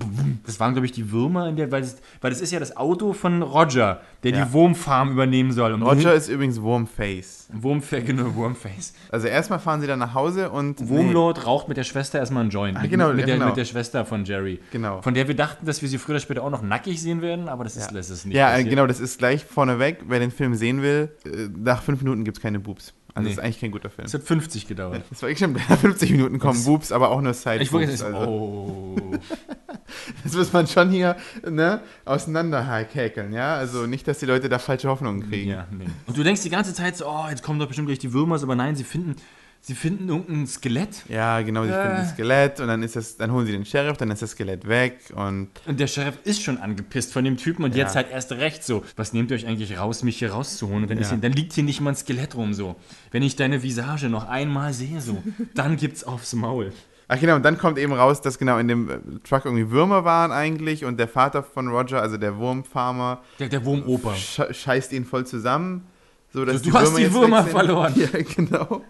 Das 0.45 0.59
waren, 0.59 0.71
glaube 0.73 0.85
ich, 0.85 0.93
die 0.93 1.11
Würmer 1.11 1.49
in 1.49 1.57
der, 1.57 1.69
weil 1.71 1.83
es, 1.83 1.97
weil 2.21 2.31
es 2.31 2.39
ist 2.41 2.51
ja 2.53 2.59
das 2.59 2.77
Auto 2.77 3.11
von 3.11 3.41
Roger, 3.43 3.99
der 4.23 4.31
Ja. 4.31 4.45
die 4.45 4.53
Wurmfarm 4.53 5.11
übernehmen 5.11 5.51
soll. 5.51 5.73
Und 5.73 5.81
Roger 5.83 6.13
ist 6.13 6.29
übrigens 6.29 6.61
Wurmface. 6.61 7.49
Wurmface, 7.53 8.05
genau, 8.05 8.33
Wurmface. 8.35 8.93
Also 9.11 9.27
erstmal 9.27 9.59
fahren 9.59 9.81
sie 9.81 9.88
dann 9.88 9.99
nach 9.99 10.13
Hause 10.13 10.49
und. 10.49 10.88
Wurmlord 10.88 11.45
raucht 11.45 11.67
mit 11.67 11.75
der 11.75 11.83
Schwester 11.83 12.19
erstmal 12.19 12.43
einen 12.43 12.51
Joint. 12.51 12.81
Mit, 12.81 12.89
genau, 12.89 13.09
mit, 13.09 13.19
ja, 13.19 13.25
der, 13.25 13.35
genau. 13.35 13.47
mit 13.47 13.57
der 13.57 13.65
Schwester 13.65 14.05
von 14.05 14.23
Jerry. 14.23 14.59
Genau. 14.71 15.01
Von 15.01 15.13
der 15.13 15.27
wir 15.27 15.35
dachten, 15.35 15.65
dass 15.65 15.81
wir 15.81 15.89
sie 15.89 15.97
früher 15.97 16.13
oder 16.15 16.21
später 16.21 16.43
auch 16.43 16.49
noch 16.51 16.61
nackig 16.61 17.01
sehen 17.01 17.21
werden, 17.21 17.49
aber 17.49 17.65
das 17.65 17.75
ist, 17.75 17.88
Ja. 17.91 17.97
das 17.97 18.09
ist 18.09 18.25
nicht 18.25 18.33
Nee, 18.33 18.39
ja, 18.39 18.47
äh, 18.47 18.51
passiert. 18.51 18.69
genau, 18.69 18.88
das 18.88 19.01
ist 19.01 19.17
gleich 19.19 19.43
vorneweg. 19.43 20.05
Wer 20.07 20.19
den 20.19 20.31
Film 20.31 20.55
sehen 20.55 20.81
will, 20.81 21.09
äh, 21.25 21.49
nach 21.81 21.86
fünf 21.86 22.01
Minuten 22.04 22.24
gibt 22.24 22.38
es 22.38 22.42
keine 22.44 22.60
Boobs. 22.60 22.94
Also 23.13 23.24
Nee. 23.24 23.30
das 23.36 23.39
ist 23.39 23.44
eigentlich 23.44 23.60
kein 23.60 23.72
guter 23.72 23.89
Film. 23.89 24.06
Es 24.06 24.13
hat 24.13 24.24
50 24.24 24.68
gedauert. 24.68 25.04
Das 25.10 25.22
war 25.22 25.30
ich 25.30 25.39
schon, 25.39 25.54
nach 25.69 25.78
50 25.78 26.12
Minuten 26.12 26.39
kommen 26.39 26.54
Das- 26.54 26.66
Boobs, 26.66 26.92
aber 26.92 27.10
auch 27.10 27.22
nur 27.22 27.33
Side 27.33 27.57
Ich 27.62 27.74
wollte 27.74 27.92
jetzt, 27.92 28.04
Also, 28.04 28.18
oh. 28.18 28.95
Das 30.24 30.33
muss 30.33 30.54
man 30.54 30.68
schon 30.68 30.89
hier 30.92 31.18
ne, 31.50 31.81
auseinanderhäkeln, 32.06 33.33
ja? 33.33 33.56
Also 33.56 33.88
nicht, 33.88 34.07
dass 34.07 34.19
die 34.19 34.25
Leute 34.25 34.48
da 34.48 34.60
falsche 34.60 34.88
Hoffnungen 34.88 35.28
kriegen. 35.30 35.50
Ja, 35.50 35.68
nee. 35.72 35.86
Und 36.07 36.18
du 36.18 36.24
denkst 36.24 36.42
die 36.44 36.50
ganze 36.50 36.74
Zeit 36.74 36.95
so, 36.95 37.08
oh, 37.08 37.25
jetzt 37.29 37.44
kommen 37.44 37.60
doch 37.60 37.67
bestimmt 37.67 37.88
gleich 37.88 38.00
die 38.00 38.13
Würmer, 38.13 38.41
aber 38.41 38.55
nein, 38.55 38.75
sie 38.75 38.84
finden, 38.86 39.15
sie 39.62 39.75
finden 39.75 40.10
irgendein 40.10 40.48
Skelett. 40.48 41.03
Ja, 41.08 41.41
genau, 41.41 41.63
sie 41.63 41.70
Äh. 41.70 41.82
finden 41.82 41.98
das 41.98 42.10
Skelett 42.12 42.60
und 42.60 42.68
dann 42.68 42.82
ist 42.84 42.96
das, 42.96 43.15
dann 43.18 43.32
holen 43.32 43.46
sie 43.46 43.51
den 43.51 43.63
Sheriff, 43.65 43.96
dann 43.98 44.10
ist 44.12 44.22
das 44.22 44.32
Skelett 44.32 44.68
weg 44.68 45.00
und 45.15 45.50
Und 45.68 45.80
der 45.80 45.88
Sheriff 45.88 46.18
ist 46.24 46.41
schon 46.44 46.58
angepisst 46.58 47.13
von 47.13 47.24
dem 47.24 47.38
Typen 47.38 47.63
und 47.63 47.75
Ja. 47.75 47.84
jetzt 47.86 47.96
halt 47.96 48.12
erst 48.12 48.32
recht 48.34 48.63
so. 48.63 48.84
Was 48.96 49.13
nehmt 49.13 49.32
ihr 49.32 49.36
euch 49.36 49.46
eigentlich 49.48 49.77
raus, 49.77 50.03
mich 50.03 50.18
hier 50.20 50.32
rauszuholen? 50.32 50.84
Und 50.84 50.89
dann, 50.91 51.00
Ja. 51.00 51.10
hier, 51.10 51.18
dann 51.18 51.32
liegt 51.34 51.53
hier 51.53 51.63
nicht 51.63 51.80
mal 51.82 51.91
ein 51.91 51.96
Skelett 51.96 52.36
rum 52.36 52.53
so. 52.53 52.75
Wenn 53.12 53.24
ich 53.24 53.36
deine 53.36 53.62
Visage 53.63 54.10
noch 54.10 54.27
einmal 54.27 54.74
sehe 54.74 55.00
so, 55.01 55.22
dann 55.56 55.77
gibt's 55.77 56.03
aufs 56.03 56.34
Maul. 56.34 56.74
Ach 57.13 57.20
genau, 57.20 57.36
und 57.36 57.44
dann 57.44 57.58
kommt 57.58 57.77
eben 57.77 57.91
raus, 57.91 58.22
dass 58.22 58.39
genau 58.39 58.58
in 58.58 58.70
dem 58.70 58.89
äh, 58.89 58.98
Truck 59.27 59.44
irgendwie 59.44 59.70
Würmer 59.70 60.06
waren 60.06 60.32
eigentlich 60.32 60.86
und 60.86 60.98
der 60.98 61.10
Vater 61.10 61.44
von 61.44 61.68
Roger, 61.68 62.01
also 62.01 62.15
der 62.15 62.38
Wurmfarmer, 62.38 63.22
Der, 63.38 63.50
der 63.50 63.65
Wurmoper. 63.65 64.15
sch 64.15 64.39
scheißt 64.51 64.94
ihn 64.94 65.03
voll 65.03 65.25
zusammen. 65.27 65.86
So, 66.34 66.46
dass 66.46 66.62
Du 66.62 66.72
hast 66.72 66.96
die 66.98 67.01
jetzt 67.01 67.13
Würmer 67.13 67.39
weg 67.39 67.44
sind. 67.44 67.51
verloren. 67.51 67.94
Ja, 68.13 68.20
genau. 68.36 68.82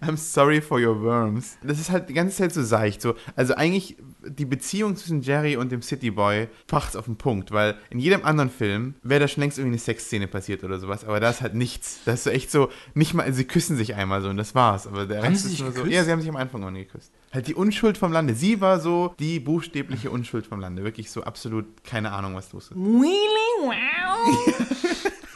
I'm 0.00 0.16
sorry 0.16 0.60
for 0.60 0.80
your 0.80 1.00
worms. 1.02 1.58
Das 1.62 1.80
ist 1.80 1.90
halt 1.90 2.08
die 2.08 2.14
ganze 2.14 2.36
Zeit 2.36 2.52
so 2.52 2.62
seicht. 2.62 3.02
So. 3.02 3.14
Also 3.36 3.54
eigentlich 3.54 3.96
die 4.26 4.44
Beziehung 4.44 4.96
zwischen 4.96 5.22
Jerry 5.22 5.56
und 5.56 5.72
dem 5.72 5.82
Cityboy 5.82 6.48
macht's 6.70 6.96
auf 6.96 7.06
den 7.06 7.16
Punkt, 7.16 7.52
weil 7.52 7.76
in 7.90 7.98
jedem 7.98 8.24
anderen 8.24 8.50
Film 8.50 8.94
wäre 9.02 9.20
da 9.20 9.28
schon 9.28 9.40
längst 9.42 9.58
irgendwie 9.58 9.74
eine 9.74 9.80
Sexszene 9.80 10.28
passiert 10.28 10.64
oder 10.64 10.78
sowas, 10.78 11.04
aber 11.04 11.20
da 11.20 11.30
ist 11.30 11.40
halt 11.40 11.54
nichts. 11.54 12.00
Das 12.04 12.20
ist 12.20 12.24
so 12.24 12.30
echt 12.30 12.50
so, 12.50 12.70
nicht 12.94 13.14
mal, 13.14 13.32
sie 13.32 13.44
küssen 13.44 13.76
sich 13.76 13.94
einmal 13.94 14.22
so 14.22 14.28
und 14.28 14.36
das 14.36 14.54
war's. 14.54 14.86
Aber 14.86 15.06
der 15.06 15.22
Haben 15.22 15.32
Rest 15.32 15.46
ist 15.46 15.60
nur 15.60 15.72
so. 15.72 15.86
Ja, 15.86 16.04
sie 16.04 16.12
haben 16.12 16.20
sich 16.20 16.30
am 16.30 16.36
Anfang 16.36 16.62
auch 16.64 16.70
nie 16.70 16.84
geküsst. 16.84 17.12
Halt 17.32 17.46
die 17.46 17.54
Unschuld 17.54 17.96
vom 17.96 18.12
Lande. 18.12 18.34
Sie 18.34 18.60
war 18.60 18.80
so 18.80 19.14
die 19.18 19.40
buchstäbliche 19.40 20.10
Unschuld 20.10 20.46
vom 20.46 20.60
Lande. 20.60 20.84
Wirklich 20.84 21.10
so 21.10 21.22
absolut 21.22 21.84
keine 21.84 22.12
Ahnung, 22.12 22.34
was 22.34 22.52
los 22.52 22.64
ist. 22.64 22.76
Really? 22.76 23.40
Wow. 23.62 23.74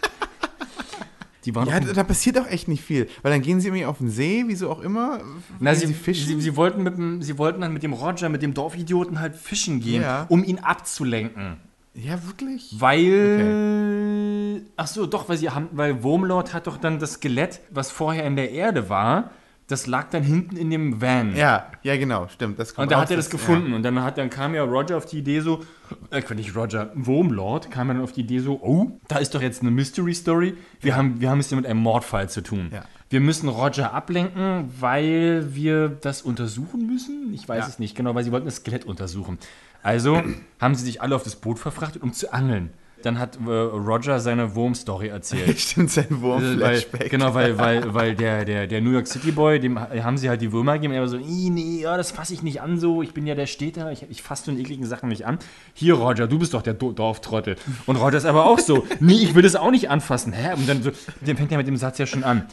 Die 1.44 1.54
waren 1.54 1.68
Ja, 1.68 1.80
da, 1.80 1.92
da 1.92 2.02
passiert 2.04 2.38
auch 2.38 2.46
echt 2.46 2.68
nicht 2.68 2.82
viel, 2.82 3.08
weil 3.22 3.32
dann 3.32 3.42
gehen 3.42 3.60
sie 3.60 3.68
irgendwie 3.68 3.84
auf 3.84 3.98
den 3.98 4.08
See, 4.10 4.44
wieso 4.46 4.70
auch 4.70 4.80
immer. 4.80 5.20
Na, 5.60 5.74
sie, 5.74 5.86
sie, 5.86 5.94
fischen. 5.94 6.40
sie, 6.40 6.56
wollten 6.56 6.82
mit 6.82 6.96
dem, 6.96 7.22
sie 7.22 7.36
wollten 7.38 7.60
dann 7.60 7.72
mit 7.72 7.82
dem 7.82 7.92
Roger, 7.92 8.28
mit 8.28 8.42
dem 8.42 8.54
Dorfidioten 8.54 9.20
halt 9.20 9.34
fischen 9.36 9.80
gehen, 9.80 10.02
Ja. 10.02 10.26
um 10.28 10.42
ihn 10.44 10.58
abzulenken. 10.58 11.56
ja, 11.94 12.24
wirklich? 12.26 12.74
Weil. 12.78 14.62
Ach 14.76 14.86
so, 14.86 15.06
doch, 15.06 15.28
weil 15.28 15.36
sie 15.36 15.50
haben, 15.50 15.68
weil 15.72 16.02
Wurmlord 16.02 16.52
hat 16.54 16.66
doch 16.66 16.76
dann 16.78 16.98
das 16.98 17.14
Skelett, 17.14 17.60
was 17.70 17.90
vorher 17.90 18.24
in 18.24 18.36
der 18.36 18.50
Erde 18.50 18.88
war, 18.88 19.30
das 19.66 19.87
lag 19.87 20.11
dann 20.11 20.23
hinten 20.23 20.56
in 20.56 20.71
dem 20.71 21.00
Van. 21.00 21.35
Ja, 21.35 21.71
ja, 21.83 21.97
genau, 21.97 22.28
stimmt. 22.28 22.59
Das 22.59 22.75
kommt 22.75 22.85
Und 22.87 22.92
da 22.92 23.00
hat 23.00 23.11
er 23.11 23.16
das 23.16 23.30
gefunden. 23.30 23.73
Und 23.73 23.83
dann, 23.83 24.02
hat, 24.02 24.18
dann 24.18 24.28
kam 24.28 24.54
ja 24.54 24.62
Roger 24.62 24.97
auf 24.99 25.06
die 25.06 25.18
Idee 25.18 25.40
so, 25.40 25.64
äh, 26.11 26.23
nicht 26.35 26.54
Roger, 26.54 26.90
Wurmlord 26.94 27.71
kam 27.71 27.88
dann 27.88 28.00
auf 28.02 28.12
die 28.12 28.21
Idee 28.21 28.40
so, 28.40 28.61
oh, 28.62 28.99
da 29.09 29.16
ist 29.16 29.35
doch 29.35 29.40
jetzt 29.40 29.62
eine 29.62 29.71
Mystery 29.71 30.14
Story. 30.14 30.54
Wir, 30.80 30.97
haben, 30.97 31.21
wir 31.21 31.30
haben 31.30 31.40
es 31.40 31.50
ja 31.50 31.56
mit 31.56 31.66
einem 31.66 31.80
Mordfall 31.80 32.28
zu 32.28 32.42
tun. 32.42 32.71
Ja. 32.73 32.85
Wir 33.09 33.21
müssen 33.21 33.49
Roger 33.49 33.94
ablenken, 33.94 34.71
weil 34.80 35.54
wir 35.54 35.88
das 35.88 36.21
untersuchen 36.23 36.87
müssen. 36.87 37.33
Ich 37.33 37.49
weiß 37.49 37.61
Ja. 37.64 37.68
es 37.68 37.78
nicht 37.78 37.97
genau, 37.97 38.14
weil 38.14 38.25
sie 38.25 38.33
wollten 38.33 38.47
das 38.47 38.56
Skelett 38.56 38.85
untersuchen. 38.85 39.38
Also 39.83 40.23
haben 40.61 40.75
sie 40.75 40.85
sich 40.85 41.00
alle 41.00 41.14
auf 41.14 41.23
das 41.23 41.37
Boot 41.37 41.59
verfrachtet, 41.59 42.02
um 42.02 42.12
zu 42.12 42.33
angeln. 42.33 42.71
Dann 43.04 43.18
hat 43.18 43.37
äh, 43.46 43.50
Roger 43.50 44.18
seine 44.18 44.54
Wurm-Story 44.54 45.08
Ja. 45.08 45.12
erzählt. 45.14 45.58
Stimmt, 45.61 45.90
sein 45.90 46.06
Äh, 46.11 46.20
Wurm-Flashback. 46.23 47.11
genau, 47.11 47.34
weil, 47.34 47.58
weil, 47.58 47.92
weil 47.92 48.14
der, 48.14 48.44
der, 48.44 48.66
der 48.66 48.80
New 48.80 48.90
York 48.92 49.06
City 49.06 49.30
Boy, 49.30 49.61
dem 49.61 49.78
haben 49.78 50.16
sie 50.16 50.28
halt 50.30 50.40
die 50.40 50.50
Würmer 50.52 50.75
gegeben. 50.75 50.94
Er 50.94 51.00
war 51.02 51.08
so, 51.08 51.18
"Ih, 51.18 51.50
nee, 51.50 51.80
ja, 51.82 51.96
das 51.99 52.11
fasse 52.11 52.32
ich 52.32 52.42
nicht 52.42 52.62
an 52.62 52.78
so. 52.78 53.02
Ich 53.02 53.12
bin 53.12 53.26
ja 53.26 53.34
der 53.34 53.46
Städter, 53.46 53.92
ich, 53.92 54.06
ich 54.08 54.23
fasse 54.23 54.46
so 54.46 54.50
eine 54.50 54.61
ekligen 54.61 54.87
Sachen 54.87 55.11
nicht 55.11 55.26
an. 55.26 55.38
Hier, 55.75 55.94
Roger, 55.94 56.26
du 56.26 56.38
bist 56.38 56.54
doch 56.54 56.62
der 56.62 56.73
Do 56.75 56.92
Dorftrottel. 56.92 57.56
Und 57.87 57.96
Roger 57.96 58.16
ist 58.16 58.25
aber 58.25 58.46
auch 58.46 58.58
so, 58.58 58.87
nee, 59.00 59.14
ich 59.23 59.34
will 59.34 59.42
das 59.42 59.54
auch 59.54 59.70
nicht 59.70 59.90
anfassen. 59.90 60.32
Hä? 60.32 60.54
Und 60.54 60.68
dann 60.68 60.82
so, 60.82 60.90
dann 61.20 61.37
fängt 61.37 61.52
er 61.52 61.58
mit 61.58 61.66
dem 61.68 61.76
Satz 61.76 61.99
ja 61.99 62.06
schon 62.06 62.25
an. 62.25 62.46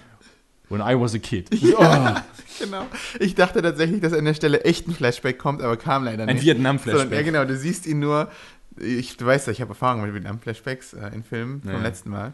When 0.68 0.82
I 0.82 1.00
was 1.00 1.14
a 1.16 1.18
kid. 1.18 1.50
So, 1.54 1.78
oh, 1.80 1.86
Genau. 2.60 2.86
Ich 3.20 3.36
dachte 3.36 3.62
tatsächlich, 3.62 4.02
dass 4.02 4.14
an 4.14 4.24
der 4.26 4.34
Stelle 4.34 4.64
echt 4.64 4.88
ein 4.88 4.94
Flashback 4.94 5.40
kommt, 5.40 5.62
aber 5.62 5.76
kam 5.78 6.04
leider 6.04 6.24
ein 6.28 6.36
nicht. 6.36 6.46
Vietnam-Flashback. 6.46 7.02
Sondern, 7.02 7.18
ja, 7.20 7.26
genau, 7.26 7.46
du 7.46 7.58
siehst 7.58 7.88
ihn 7.88 8.00
nur. 8.00 8.30
Ich, 8.80 9.18
du 9.18 9.26
weißt 9.26 9.48
ja, 9.48 9.54
ich 9.54 9.62
habe 9.62 9.72
Erfahrung 9.72 10.02
mit 10.02 10.14
Vietnam-Flashbacks 10.14 10.94
äh, 10.94 11.10
in 11.14 11.24
Filmen 11.24 11.62
vom 11.62 11.72
Ja. 11.72 11.80
letzten 11.80 12.10
Mal. 12.10 12.34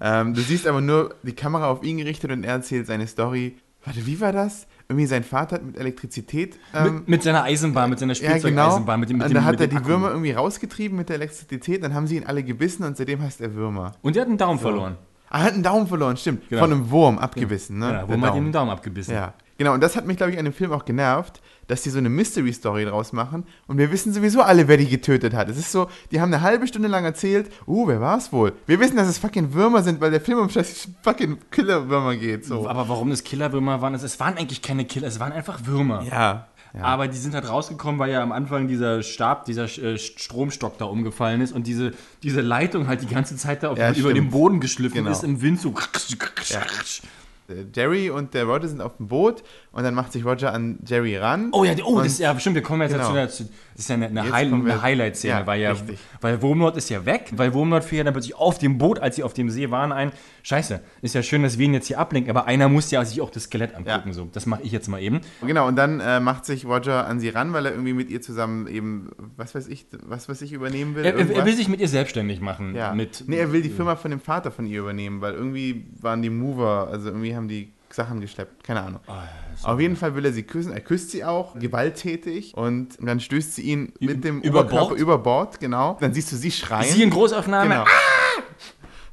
Ähm, 0.00 0.34
du 0.34 0.40
siehst 0.40 0.66
aber 0.66 0.80
nur 0.80 1.14
die 1.22 1.34
Kamera 1.34 1.68
auf 1.70 1.82
ihn 1.82 1.98
gerichtet 1.98 2.30
und 2.32 2.44
er 2.44 2.54
erzählt 2.54 2.86
seine 2.86 3.06
Story. 3.06 3.56
Warte, 3.84 4.04
wie 4.04 4.20
war 4.20 4.32
das? 4.32 4.66
Irgendwie 4.88 5.06
sein 5.06 5.22
Vater 5.22 5.56
hat 5.56 5.64
mit 5.64 5.76
Elektrizität. 5.78 6.58
Ähm, 6.74 6.94
mit, 6.96 7.08
mit 7.08 7.22
seiner 7.22 7.44
Eisenbahn, 7.44 7.88
mit 7.90 7.98
seiner 8.00 8.14
ja, 8.14 8.20
genau. 8.20 8.38
Spielzeugeisenbahn, 8.40 9.00
mit 9.00 9.10
dem, 9.10 9.18
mit 9.18 9.26
und 9.28 9.34
da 9.34 9.44
hat 9.44 9.60
er 9.60 9.68
die 9.68 9.76
Akku. 9.76 9.88
Würmer 9.88 10.08
irgendwie 10.10 10.32
rausgetrieben 10.32 10.96
mit 10.98 11.08
der 11.08 11.16
Elektrizität, 11.16 11.82
dann 11.84 11.94
haben 11.94 12.06
sie 12.06 12.16
ihn 12.16 12.24
alle 12.24 12.42
gebissen 12.42 12.84
und 12.84 12.96
seitdem 12.96 13.22
heißt 13.22 13.40
er 13.40 13.54
Würmer. 13.54 13.92
Und 14.02 14.16
der 14.16 14.22
hat 14.22 14.28
einen 14.28 14.38
Daumen 14.38 14.58
verloren. 14.58 14.96
Ah, 15.28 15.38
er 15.40 15.44
hat 15.44 15.54
einen 15.54 15.62
Daumen 15.62 15.86
verloren, 15.86 16.16
stimmt. 16.16 16.48
Genau. 16.48 16.62
Von 16.62 16.72
einem 16.72 16.90
Wurm 16.90 17.18
abgebissen, 17.18 17.78
ne? 17.78 17.86
Ja, 17.86 17.92
Der 17.92 18.08
wo 18.08 18.16
man 18.16 18.30
hat 18.30 18.36
ihm 18.36 18.44
den 18.44 18.52
Daumen 18.52 18.70
abgebissen. 18.70 19.14
Ja, 19.14 19.34
genau. 19.58 19.74
Und 19.74 19.80
das 19.82 19.96
hat 19.96 20.06
mich, 20.06 20.16
glaube 20.16 20.32
ich, 20.32 20.38
an 20.38 20.44
dem 20.44 20.54
Film 20.54 20.72
auch 20.72 20.84
genervt, 20.84 21.40
dass 21.66 21.82
die 21.82 21.90
so 21.90 21.98
eine 21.98 22.08
Mystery-Story 22.08 22.84
draus 22.84 23.12
machen 23.12 23.44
und 23.66 23.76
wir 23.78 23.90
wissen 23.90 24.12
sowieso 24.12 24.40
alle, 24.42 24.68
wer 24.68 24.76
die 24.76 24.86
getötet 24.88 25.34
hat. 25.34 25.48
Es 25.48 25.58
ist 25.58 25.72
so, 25.72 25.88
die 26.12 26.20
haben 26.20 26.32
eine 26.32 26.42
halbe 26.42 26.66
Stunde 26.68 26.86
lang 26.88 27.04
erzählt, 27.04 27.50
uh, 27.66 27.88
wer 27.88 28.00
war 28.00 28.18
es 28.18 28.32
wohl? 28.32 28.52
Wir 28.66 28.78
wissen, 28.78 28.96
dass 28.96 29.08
es 29.08 29.18
fucking 29.18 29.52
Würmer 29.52 29.82
sind, 29.82 30.00
weil 30.00 30.12
der 30.12 30.20
Film 30.20 30.38
um 30.38 30.48
scheiß 30.48 30.88
fucking 31.02 31.38
Killerwürmer 31.50 32.14
geht. 32.16 32.44
So. 32.44 32.68
Aber 32.68 32.88
warum 32.88 33.10
es 33.10 33.24
Killerwürmer 33.24 33.80
waren, 33.80 33.94
es, 33.94 34.20
waren 34.20 34.36
eigentlich 34.38 34.62
keine 34.62 34.84
Killer, 34.84 35.08
es 35.08 35.18
waren 35.18 35.32
einfach 35.32 35.66
Würmer. 35.66 36.02
Ja. 36.04 36.46
ja. 36.72 36.82
Aber 36.82 37.08
die 37.08 37.18
sind 37.18 37.34
halt 37.34 37.48
rausgekommen, 37.48 37.98
weil 37.98 38.12
ja 38.12 38.22
am 38.22 38.30
Anfang 38.30 38.68
dieser 38.68 39.02
Stab, 39.02 39.44
dieser 39.46 39.64
äh, 39.64 39.98
Stromstock 39.98 40.78
da 40.78 40.84
umgefallen 40.84 41.40
ist 41.40 41.52
und 41.52 41.66
diese, 41.66 41.92
diese 42.22 42.42
Leitung 42.42 42.86
halt 42.86 43.02
die 43.02 43.08
ganze 43.08 43.36
Zeit 43.36 43.64
da 43.64 43.70
auf, 43.70 43.78
Ja, 43.78 43.88
über 43.90 43.98
stimmt. 44.10 44.16
den 44.16 44.30
Boden 44.30 44.60
geschliffen 44.60 44.98
Genau. 44.98 45.10
ist, 45.10 45.24
im 45.24 45.42
Wind 45.42 45.60
so. 45.60 45.70
Äh, 45.70 45.72
Jerry 47.74 48.10
und 48.10 48.34
der 48.34 48.44
Roger 48.44 48.68
sind 48.68 48.80
auf 48.80 48.96
dem 48.96 49.08
Boot 49.08 49.42
und 49.72 49.82
dann 49.82 49.94
macht 49.94 50.12
sich 50.12 50.24
Roger 50.24 50.52
an 50.52 50.78
Jerry 50.86 51.16
ran. 51.16 51.50
Oh 51.52 51.64
ja, 51.64 51.74
oh, 51.84 51.98
das 51.98 52.12
ist 52.12 52.18
ja 52.20 52.38
stimmt, 52.38 52.56
wir 52.56 52.62
kommen 52.62 52.82
jetzt 52.82 52.92
Genau. 52.92 53.14
dazu. 53.14 53.44
Das 53.74 53.84
ist 53.84 53.88
ja 53.90 53.94
eine, 53.96 54.06
eine, 54.06 54.32
High, 54.32 54.52
eine 54.52 54.82
Highlight-Szene, 54.82 55.40
Ja, 55.40 55.46
weil 55.46 55.60
ja, 55.60 55.72
richtig. 55.72 55.98
weil 56.20 56.40
Wurmlord 56.40 56.76
ist 56.76 56.88
ja 56.88 57.04
weg, 57.04 57.32
weil 57.36 57.52
Wurmlord 57.52 57.84
fiel 57.84 57.98
ja 57.98 58.04
dann 58.04 58.14
plötzlich 58.14 58.34
auf 58.34 58.58
dem 58.58 58.78
Boot, 58.78 58.98
als 58.98 59.16
sie 59.16 59.22
auf 59.22 59.34
dem 59.34 59.50
See 59.50 59.70
waren, 59.70 59.92
ein. 59.92 60.12
Scheiße, 60.42 60.80
ist 61.02 61.14
ja 61.14 61.22
schön, 61.22 61.42
dass 61.42 61.58
wir 61.58 61.66
ihn 61.66 61.74
jetzt 61.74 61.88
hier 61.88 61.98
ablenken, 61.98 62.30
aber 62.30 62.46
einer 62.46 62.68
muss 62.68 62.90
ja 62.90 63.04
sich 63.04 63.20
auch 63.20 63.30
das 63.30 63.44
Skelett 63.44 63.74
angucken. 63.74 64.08
Ja. 64.08 64.12
So, 64.12 64.28
das 64.32 64.46
mache 64.46 64.62
ich 64.62 64.70
jetzt 64.72 64.88
mal 64.88 65.02
eben. 65.02 65.20
Genau, 65.44 65.66
und 65.66 65.76
dann 65.76 66.00
äh, 66.00 66.20
macht 66.20 66.44
sich 66.44 66.64
Roger 66.64 67.06
an 67.06 67.18
sie 67.20 67.30
ran, 67.30 67.52
weil 67.52 67.66
er 67.66 67.72
irgendwie 67.72 67.92
mit 67.92 68.10
ihr 68.10 68.22
zusammen 68.22 68.68
eben, 68.68 69.10
was 69.36 69.54
weiß 69.54 69.66
ich, 69.66 69.86
was 70.04 70.28
weiß 70.28 70.42
ich, 70.42 70.52
übernehmen 70.52 70.94
will. 70.94 71.04
Er, 71.04 71.16
er, 71.16 71.44
will 71.44 71.54
sich 71.54 71.68
mit 71.68 71.80
ihr 71.80 71.88
selbstlich 71.88 72.40
machen. 72.40 72.74
Ja. 72.74 72.94
Mit, 72.94 73.24
nee, 73.26 73.36
er 73.36 73.52
will 73.52 73.60
die 73.62 73.70
Firma 73.70 73.96
von 73.96 74.10
dem 74.10 74.20
Vater 74.20 74.50
von 74.50 74.66
ihr 74.66 74.80
übernehmen, 74.80 75.20
weil 75.20 75.34
irgendwie 75.34 75.86
waren 76.00 76.22
die 76.22 76.30
Mover, 76.30 76.88
also 76.90 77.08
irgendwie 77.08 77.35
haben 77.36 77.48
die 77.48 77.72
Sachen 77.90 78.20
geschleppt, 78.20 78.64
keine 78.64 78.82
Ahnung. 78.82 79.00
Ah, 79.06 79.22
Auf 79.62 79.80
jeden 79.80 79.96
Fall 79.96 80.14
will 80.14 80.24
er 80.24 80.32
sie 80.32 80.42
küssen, 80.42 80.72
er 80.72 80.80
küsst 80.80 81.10
sie 81.12 81.24
auch, 81.24 81.54
gewalttätig 81.58 82.54
und 82.56 82.96
dann 83.00 83.20
stößt 83.20 83.54
sie 83.54 83.62
ihn 83.62 83.92
mit 84.00 84.24
dem 84.24 84.40
über 84.42 84.60
Oberkörper 84.60 84.88
Bord? 84.88 84.98
über 85.00 85.18
Bord, 85.18 85.60
genau. 85.60 85.96
Dann 86.00 86.12
siehst 86.12 86.32
du 86.32 86.36
sie 86.36 86.50
schreien. 86.50 86.92
Sie 86.92 87.02
in 87.02 87.10
Großaufnahme. 87.10 87.68
genau. 87.70 87.84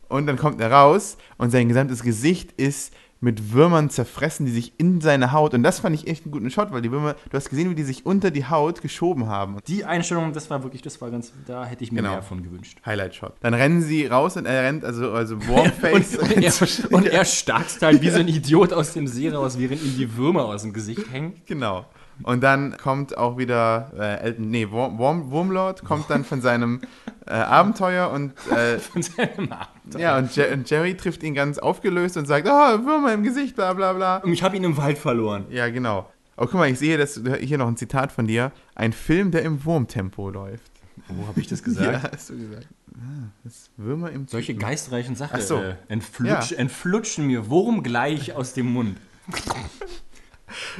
Und 0.09 0.27
dann 0.27 0.37
kommt 0.37 0.61
er 0.61 0.71
raus 0.71 1.17
und 1.37 1.49
sein 1.51 1.67
gesamtes 1.67 2.03
Gesicht 2.03 2.51
ist 2.53 2.93
mit 3.23 3.53
Würmern 3.53 3.89
zerfressen, 3.89 4.45
die 4.45 4.51
sich 4.51 4.73
in 4.77 5.01
seine 5.01 5.31
Haut. 5.31 5.53
Und 5.53 5.63
das 5.63 5.79
fand 5.79 5.95
ich 5.95 6.07
echt 6.07 6.25
einen 6.25 6.31
guten 6.31 6.49
Shot, 6.51 6.71
weil 6.71 6.81
die 6.81 6.91
Würmer, 6.91 7.15
du 7.29 7.37
hast 7.37 7.49
gesehen, 7.49 7.69
wie 7.69 7.75
die 7.75 7.83
sich 7.83 8.05
unter 8.05 8.31
die 8.31 8.45
Haut 8.45 8.81
geschoben 8.81 9.27
haben. 9.27 9.57
Die 9.67 9.85
Einstellung, 9.85 10.33
das 10.33 10.49
war 10.49 10.63
wirklich, 10.63 10.81
das 10.81 10.99
war 11.01 11.09
ganz, 11.09 11.31
da 11.47 11.65
hätte 11.65 11.83
ich 11.83 11.91
mir 11.91 12.01
Genau. 12.01 12.11
mehr 12.13 12.21
von 12.21 12.43
gewünscht. 12.43 12.79
Highlight-Shot. 12.85 13.33
Dann 13.39 13.53
rennen 13.53 13.81
sie 13.81 14.05
raus 14.07 14.35
und 14.35 14.45
er 14.45 14.63
rennt, 14.63 14.83
also, 14.83 15.11
also 15.11 15.39
Warmface. 15.47 16.17
Und, 16.17 16.31
und, 16.35 16.43
er, 16.43 16.53
und 16.91 17.05
er 17.07 17.25
starkst 17.25 17.81
halt 17.81 18.01
wie 18.01 18.09
so 18.09 18.19
ein 18.19 18.27
Idiot 18.43 18.73
aus 18.73 18.93
dem 18.93 19.07
See 19.07 19.29
raus, 19.29 19.57
während 19.57 19.81
ihm 19.81 19.95
die 19.97 20.17
Würmer 20.17 20.45
aus 20.45 20.63
dem 20.63 20.73
Gesicht 20.73 21.11
hängen. 21.11 21.41
Genau. 21.45 21.85
Und 22.21 22.41
dann 22.43 22.77
kommt 22.77 23.17
auch 23.17 23.37
wieder 23.37 23.91
äh, 23.97 24.19
Elton, 24.25 24.49
nee, 24.49 24.69
Worm, 24.69 24.97
Worm, 24.99 25.31
Wurmlord 25.31 25.83
kommt 25.83 26.09
dann 26.09 26.23
von 26.23 26.41
seinem 26.41 26.81
äh, 27.25 27.31
Abenteuer 27.31 28.11
und 28.11 28.33
äh, 28.51 28.77
Von 28.79 29.01
seinem 29.01 29.51
Abend. 29.51 29.95
ja, 29.97 30.17
und, 30.17 30.35
Je 30.35 30.51
und 30.53 30.69
Jerry 30.69 30.95
trifft 30.95 31.23
ihn 31.23 31.33
ganz 31.33 31.57
aufgelöst 31.57 32.15
und 32.17 32.27
sagt, 32.27 32.47
ah, 32.47 32.83
Würmer 32.85 33.13
im 33.13 33.23
Gesicht, 33.23 33.55
bla 33.55 33.73
bla 33.73 33.93
bla. 33.93 34.17
Und 34.17 34.31
ich 34.31 34.43
habe 34.43 34.55
ihn 34.55 34.63
im 34.63 34.77
Wald 34.77 34.97
verloren. 34.97 35.45
Ja, 35.49 35.69
genau. 35.69 36.09
Oh, 36.37 36.45
guck 36.45 36.55
mal, 36.55 36.69
ich 36.69 36.79
sehe 36.79 36.97
das, 36.97 37.19
hier 37.41 37.57
noch 37.57 37.67
ein 37.67 37.77
Zitat 37.77 38.11
von 38.11 38.27
dir. 38.27 38.51
Ein 38.75 38.93
Film, 38.93 39.31
der 39.31 39.43
im 39.43 39.65
Wurmtempo 39.65 40.29
läuft. 40.29 40.71
Wo 41.07 41.27
habe 41.27 41.39
ich 41.39 41.47
das 41.47 41.63
gesagt? 41.63 41.91
Ja, 42.03 42.11
hast 42.11 42.29
du 42.29 42.37
gesagt. 42.37 42.67
Ah, 42.95 43.27
das 43.43 43.69
Würmer 43.77 44.11
im 44.11 44.27
Solche 44.27 44.53
geistreichen 44.55 45.15
Sachen 45.15 45.37
Ach 45.39 45.41
so. 45.41 45.57
äh, 45.57 45.75
entflutsch, 45.89 46.51
Ja. 46.51 46.57
entflutschen 46.57 47.27
mir 47.27 47.49
wurmgleich 47.49 48.33
aus 48.35 48.53
dem 48.53 48.71
Mund. 48.71 48.97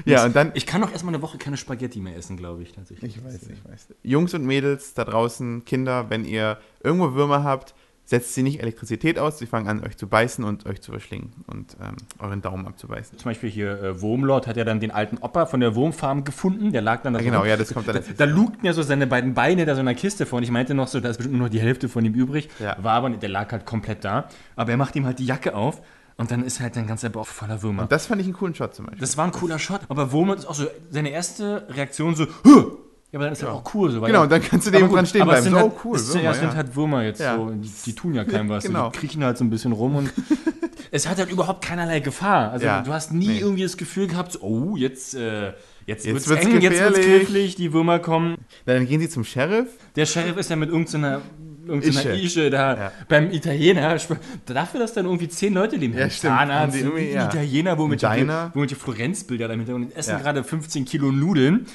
Ja, 0.06 0.26
und 0.26 0.36
dann 0.36 0.52
Ich 0.54 0.66
kann 0.66 0.82
noch 0.82 0.92
erstmal 0.92 1.14
eine 1.14 1.22
Woche 1.22 1.38
keine 1.38 1.58
Spaghetti 1.58 2.00
mehr 2.00 2.16
essen, 2.16 2.38
glaube 2.38 2.64
ich 2.64 2.72
tatsächlich. 2.74 3.18
Ich 3.18 3.24
weiß, 3.24 3.42
ich 3.44 3.66
weiß. 3.72 3.88
Jungs 4.04 4.34
und 4.34 4.46
Mädels 4.46 4.94
da 4.94 5.06
draußen, 5.06 5.66
Kinder, 5.66 6.10
wenn 6.10 6.26
ihr 6.26 6.58
irgendwo 6.84 7.14
Würmer 7.14 7.44
habt, 7.44 7.74
setzt 8.06 8.34
sie 8.34 8.44
nicht 8.44 8.60
Elektrizität 8.60 9.18
aus, 9.18 9.40
sie 9.40 9.46
fangen 9.46 9.70
an, 9.70 9.82
euch 9.82 9.96
zu 9.96 10.08
beißen 10.08 10.44
und 10.44 10.66
euch 10.66 10.82
zu 10.82 10.92
verschlingen 10.92 11.32
und 11.48 11.78
ähm, 11.82 11.96
euren 12.20 12.42
Daumen 12.42 12.68
abzubeißen. 12.68 13.18
Zum 13.18 13.30
Beispiel 13.32 13.50
hier 13.50 13.82
äh, 13.82 14.02
Wurmlord 14.02 14.46
hat 14.46 14.58
ja 14.58 14.66
dann 14.66 14.82
den 14.82 14.92
alten 14.92 15.20
Opa 15.20 15.46
von 15.46 15.62
der 15.62 15.74
Wurmfarm 15.76 16.26
gefunden, 16.26 16.74
der 16.74 16.82
lag 16.82 17.02
dann 17.04 17.14
da 17.14 17.20
Ja, 17.20 17.26
genau, 17.26 17.40
rum. 17.40 17.48
ja, 17.48 17.56
das 17.56 17.74
kommt 17.74 17.88
dann 17.88 17.96
Da, 17.96 18.02
da 18.18 18.26
lugten 18.26 18.66
ja 18.66 18.74
so 18.74 18.82
seine 18.82 19.08
beiden 19.08 19.34
Beine 19.34 19.66
da 19.66 19.74
so 19.76 19.80
in 19.80 19.88
einer 19.88 19.96
Kiste 19.98 20.26
vor 20.26 20.38
und 20.38 20.44
ich 20.44 20.52
meinte 20.52 20.74
noch 20.74 20.90
so, 20.90 21.00
da 21.00 21.10
ist 21.10 21.16
bestimmt 21.18 21.38
nur 21.38 21.48
noch 21.48 21.52
die 21.52 21.62
Hälfte 21.62 21.88
von 21.88 22.04
ihm 22.04 22.14
übrig. 22.14 22.50
Ja. 22.60 22.76
War 22.84 22.94
aber 22.96 23.08
nicht, 23.08 23.22
der 23.22 23.30
lag 23.30 23.50
halt 23.54 23.66
komplett 23.66 24.04
da. 24.04 24.28
Aber 24.58 24.72
er 24.72 24.78
macht 24.78 24.98
ihm 24.98 25.06
halt 25.06 25.20
die 25.20 25.26
Jacke 25.26 25.56
auf 25.56 25.82
und 26.18 26.32
dann 26.32 26.44
ist 26.44 26.60
halt 26.60 26.76
dein 26.76 26.88
ganzer 26.88 27.10
Bauch 27.10 27.28
voller 27.28 27.62
Würmer. 27.64 27.84
Und 27.84 27.92
das 27.92 28.06
fand 28.08 28.22
ich 28.22 28.28
einen 28.28 28.36
coolen 28.36 28.56
Shot 28.56 28.76
zum 28.76 28.86
Beispiel. 28.86 29.02
Das 29.02 29.18
war 29.18 29.26
ein 29.26 29.32
cooler 29.32 29.60
Shot, 29.60 29.82
aber 29.90 30.12
Wurmlord 30.12 30.40
ist 30.40 30.46
auch 30.46 30.56
so, 30.56 30.66
seine 30.90 31.10
erste 31.10 31.68
Reaktion 31.70 32.16
so, 32.16 32.26
Huh! 32.46 32.78
ja, 33.12 33.20
aber 33.20 33.26
dann 33.26 33.34
ist 33.34 33.42
er 33.44 33.52
auch 33.54 33.64
cool. 33.74 33.92
So, 33.92 34.02
weil 34.02 34.08
Genau, 34.12 34.24
und 34.24 34.32
dann 34.32 34.42
kannst 34.42 34.68
du 34.68 34.72
gut, 34.72 34.92
dran 34.94 35.06
stehen 35.06 35.22
aber 35.24 35.38
es 35.38 35.42
bleiben. 35.42 35.56
Sind 35.56 35.62
So, 35.64 35.70
halt, 35.70 35.86
cool, 35.86 35.96
es 35.98 36.08
Würmer, 36.14 36.24
ja, 36.24 36.34
sind 36.34 36.44
ja. 36.50 36.56
halt 36.56 36.76
Würmer 36.76 37.04
jetzt 37.04 37.20
Ja. 37.22 37.36
so, 37.36 37.50
die, 37.52 37.72
die 37.86 37.94
tun 37.96 38.14
ja 38.14 38.24
keinem 38.26 38.50
was. 38.50 38.64
Genau. 38.64 38.90
Die 38.90 38.98
kriechen 39.00 39.24
halt 39.24 39.38
so 39.38 39.44
ein 39.44 39.50
bisschen 39.50 39.72
rum 39.72 39.96
und 39.96 40.14
es 40.92 41.08
hat 41.08 41.18
halt 41.18 41.32
überhaupt 41.32 41.64
keinerlei 41.64 42.00
Gefahr. 42.00 42.52
Also 42.52 42.66
Ja, 42.66 42.82
du 42.82 42.92
hast 42.94 43.12
nie 43.14 43.28
nee. 43.28 43.40
irgendwie 43.40 43.64
das 43.64 43.78
Gefühl 43.78 44.08
gehabt, 44.08 44.34
so, 44.34 44.42
oh, 44.42 44.76
jetzt, 44.78 45.16
äh, 45.16 45.48
jetzt, 45.86 46.06
Jetzt 46.06 46.06
wird's, 46.06 46.30
wird's 46.30 46.46
eng, 46.46 46.62
jetzt 46.62 46.80
wird's 46.80 46.96
gefährlich. 46.98 47.06
knifflig, 47.28 47.56
die 47.56 47.74
Würmer 47.74 48.00
kommen. 48.00 48.38
Dann 48.66 48.88
gehen 48.88 49.00
sie 49.02 49.10
zum 49.10 49.24
Sheriff. 49.24 49.68
Der 49.96 50.06
Sheriff 50.06 50.38
ist 50.38 50.50
ja 50.50 50.56
mit 50.56 50.70
irgendeiner 50.70 51.22
irgendeiner 51.68 52.14
Ische. 52.16 52.26
Ische 52.42 52.50
da 52.50 52.76
Ja. 52.76 52.92
beim 53.08 53.32
Italiener. 53.32 53.98
Dafür, 54.46 54.80
dass 54.80 54.94
dann 54.94 55.06
irgendwie 55.06 55.28
zehn 55.30 55.54
Leute 55.54 55.76
leben. 55.76 55.98
Ja, 55.98 56.10
Zahnarzt, 56.10 56.76
die. 56.78 57.12
Italiener, 57.14 57.78
wo 57.78 57.88
mit 57.88 58.04
Ein 58.04 58.20
Diner. 58.20 58.52
wo 58.54 58.60
mit 58.62 58.72
die 58.72 58.76
Florenzbilder 58.76 59.48
da 59.48 59.54
im 59.54 59.60
Hintergrund 59.62 59.86
und 59.92 59.96
essen 59.98 60.18
gerade 60.20 60.44
15 60.44 60.86
Kilo 60.86 61.12
Nudeln. 61.12 61.66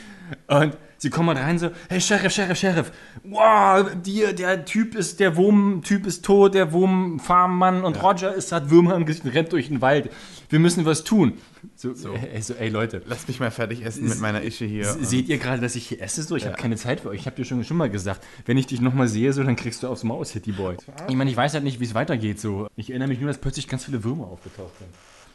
Und 0.47 0.77
sie 0.99 1.11
kommen 1.11 1.27
mal 1.27 1.37
rein 1.37 1.59
so, 1.59 1.71
hey 1.89 2.01
Sheriff, 2.01 2.33
Sheriff, 2.33 2.59
Sheriff, 2.59 2.93
wow, 3.25 3.87
die, 4.05 4.25
der 4.35 4.65
Typ 4.65 4.95
ist, 4.95 5.21
der 5.21 5.37
Wurm-Typ 5.37 6.07
ist 6.07 6.25
tot, 6.25 6.55
der 6.55 6.73
Wurmfarmmann 6.73 7.85
und 7.85 8.03
Roger 8.03 8.35
ist 8.35 8.53
hat 8.53 8.71
Würmer 8.71 8.95
im 8.97 9.07
Gesicht 9.07 9.25
und 9.25 9.31
rennt 9.33 9.53
durch 9.53 9.69
den 9.69 9.81
Wald. 9.81 10.11
Wir 10.49 10.59
müssen 10.59 10.85
was 10.85 11.05
tun. 11.05 11.35
So, 11.77 11.93
Ey, 12.15 12.41
so 12.41 12.55
ey 12.55 12.69
Leute, 12.69 13.03
Lass 13.07 13.29
mich 13.29 13.39
mal 13.41 13.51
fertig 13.51 13.85
essen 13.85 14.09
mit 14.09 14.19
meiner 14.21 14.43
Ische 14.43 14.65
hier. 14.65 14.85
Se- 14.85 15.05
Seht 15.05 15.29
ihr 15.29 15.39
gerade, 15.39 15.61
dass 15.61 15.77
ich 15.77 15.87
hier 15.89 16.01
esse? 16.01 16.23
So, 16.23 16.37
ich 16.37 16.47
habe 16.47 16.57
keine 16.57 16.77
Zeit 16.77 17.01
für 17.01 17.11
euch. 17.11 17.21
Ich 17.21 17.27
habe 17.27 17.37
dir 17.37 17.45
schon, 17.45 17.63
schon 17.65 17.77
mal 17.77 17.91
gesagt, 17.91 18.25
wenn 18.47 18.57
ich 18.57 18.67
dich 18.67 18.81
nochmal 18.81 19.09
sehe, 19.09 19.33
so, 19.33 19.43
dann 19.43 19.57
kriegst 19.57 19.83
du 19.83 19.89
aufs 19.89 20.05
Maul, 20.05 20.25
City 20.25 20.53
Boy. 20.53 20.77
Ich 21.09 21.15
meine, 21.17 21.31
ich 21.31 21.37
weiß 21.37 21.55
halt 21.55 21.65
nicht, 21.65 21.81
wie 21.81 21.85
es 21.85 21.95
weitergeht. 21.95 22.41
So. 22.41 22.69
Ich 22.77 22.91
erinnere 22.91 23.09
mich 23.09 23.21
nur, 23.21 23.29
dass 23.29 23.39
plötzlich 23.39 23.69
ganz 23.69 23.85
viele 23.85 24.03
Würmer 24.05 24.27
aufgetaucht 24.29 24.73
sind. 24.79 24.89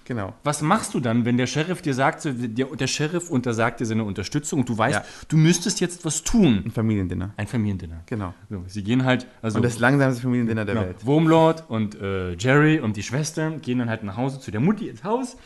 Genau. 0.05 0.33
Was 0.43 0.61
machst 0.61 0.93
du 0.93 0.99
dann, 0.99 1.25
wenn 1.25 1.37
der 1.37 1.47
Sheriff 1.47 1.81
dir 1.81 1.93
sagt, 1.93 2.25
der, 2.25 2.65
der 2.65 2.87
Sheriff 2.87 3.29
untersagt 3.29 3.79
dir 3.79 3.85
seine 3.85 4.03
Unterstützung 4.03 4.59
und 4.61 4.69
du 4.69 4.77
weißt, 4.77 4.99
Ja. 4.99 5.05
du 5.29 5.37
müsstest 5.37 5.79
jetzt 5.79 6.03
was 6.05 6.23
tun? 6.23 6.61
Ein 6.65 6.71
Familiendinner. 6.71 7.33
Ein 7.37 7.47
Familiendinner. 7.47 8.01
Genau. 8.05 8.33
So, 8.49 8.63
sie 8.67 8.83
gehen 8.83 9.05
halt, 9.05 9.27
also 9.41 9.57
Und 9.57 9.63
das 9.63 9.79
langsamste 9.79 10.21
Familiendinner 10.21 10.65
der 10.65 10.75
genau, 10.75 10.87
Welt. 10.87 11.05
Wurmlord 11.05 11.63
und 11.69 11.95
äh, 12.01 12.33
Jerry 12.33 12.79
und 12.79 12.97
die 12.97 13.03
Schwester 13.03 13.51
gehen 13.51 13.79
dann 13.79 13.89
halt 13.89 14.03
nach 14.03 14.17
Hause 14.17 14.39
zu 14.39 14.51
der 14.51 14.59
Mutti 14.61 14.89
ins 14.89 15.03
Haus 15.03 15.37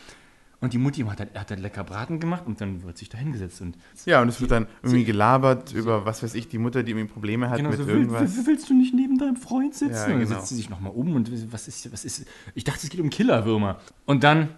Und 0.60 0.72
die 0.72 0.78
Mutti 0.78 1.02
hat, 1.02 1.20
halt- 1.20 1.38
hat 1.38 1.50
halt 1.50 1.60
lecker 1.60 1.84
Braten 1.84 2.18
gemacht 2.18 2.42
und 2.46 2.60
dann 2.60 2.82
wird 2.82 2.98
sich 2.98 3.08
da 3.08 3.16
hingesetzt 3.16 3.60
und 3.60 3.76
Ja, 4.06 4.20
und 4.22 4.28
es 4.28 4.40
wird 4.40 4.50
dann 4.50 4.66
irgendwie 4.82 5.04
gelabert 5.04 5.72
über, 5.72 6.04
was 6.04 6.22
weiß 6.22 6.34
ich, 6.34 6.48
die 6.48 6.58
Mutter, 6.58 6.82
die 6.82 6.90
irgendwie 6.92 7.06
Probleme 7.12 7.48
hat 7.48 7.58
Genau, 7.58 7.70
mit 7.70 7.78
so, 7.78 7.86
irgendwas. 7.86 8.36
will, 8.36 8.46
willst 8.46 8.68
du 8.68 8.74
nicht 8.74 8.92
neben 8.92 9.18
deinem 9.18 9.36
Freund 9.36 9.74
sitzen? 9.74 9.94
Ja, 9.94 10.04
Und 10.06 10.10
dann 10.10 10.18
genau. 10.20 10.34
setzt 10.34 10.48
sie 10.48 10.56
sich 10.56 10.68
nochmal 10.68 10.92
um 10.94 11.14
und 11.14 11.52
was 11.52 11.68
ist, 11.68 11.92
was 11.92 12.04
ist. 12.04 12.26
Ich 12.54 12.64
dachte, 12.64 12.80
es 12.82 12.90
geht 12.90 13.00
um 13.00 13.08
Killerwürmer. 13.08 13.78
Und 14.04 14.24
dann 14.24 14.48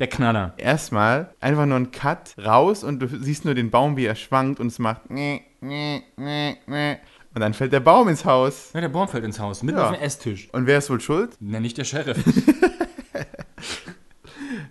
der 0.00 0.08
Knaller. 0.08 0.54
Erstmal 0.56 1.32
einfach 1.40 1.66
nur 1.66 1.76
ein 1.76 1.92
Cut 1.92 2.34
raus 2.44 2.82
und 2.82 2.98
du 2.98 3.06
siehst 3.06 3.44
nur 3.44 3.54
den 3.54 3.70
Baum, 3.70 3.96
wie 3.96 4.06
er 4.06 4.16
schwankt 4.16 4.58
und 4.58 4.66
es 4.66 4.80
macht. 4.80 5.08
nee, 5.08 5.42
nee, 5.60 6.02
nee, 6.16 6.56
nee. 6.66 6.96
Und 7.32 7.40
dann 7.40 7.54
fällt 7.54 7.72
der 7.72 7.80
Baum 7.80 8.08
ins 8.08 8.24
Haus. 8.24 8.70
Ja, 8.74 8.80
der 8.80 8.88
Baum 8.88 9.06
fällt 9.06 9.24
ins 9.24 9.38
Haus, 9.38 9.62
mitten 9.62 9.78
Ja. 9.78 9.86
auf 9.86 9.92
den 9.92 10.00
Esstisch. 10.00 10.48
Und 10.52 10.66
wer 10.66 10.78
ist 10.78 10.90
wohl 10.90 11.00
schuld? 11.00 11.36
Na, 11.38 11.60
nicht 11.60 11.78
der 11.78 11.84
Sheriff. 11.84 12.18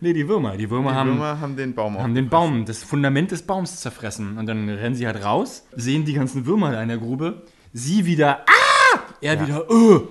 nee, 0.03 0.13
die 0.13 0.27
Würmer. 0.27 0.55
Die 0.57 0.69
Würmer, 0.69 0.91
Die 0.91 0.95
haben, 0.97 1.09
Würmer 1.11 1.39
haben 1.41 1.55
den 1.57 1.73
Baum 1.73 1.97
haben 1.97 2.13
den. 2.13 2.29
Baum, 2.29 2.65
das 2.65 2.83
Fundament 2.83 3.31
des 3.31 3.41
Baums 3.41 3.79
zerfressen. 3.81 4.37
Und 4.37 4.45
dann 4.45 4.69
rennen 4.69 4.93
sie 4.95 5.07
halt 5.07 5.23
raus, 5.23 5.65
sehen 5.75 6.05
die 6.05 6.13
ganzen 6.13 6.45
Würmer 6.45 6.71
da 6.71 6.81
in 6.83 6.89
der 6.89 6.97
Grube. 6.99 7.41
Sie 7.73 8.05
wieder, 8.05 8.41
ah! 8.45 8.99
Er 9.21 9.41
wieder, 9.41 9.65
äh! 9.69 9.73
Und 9.73 10.09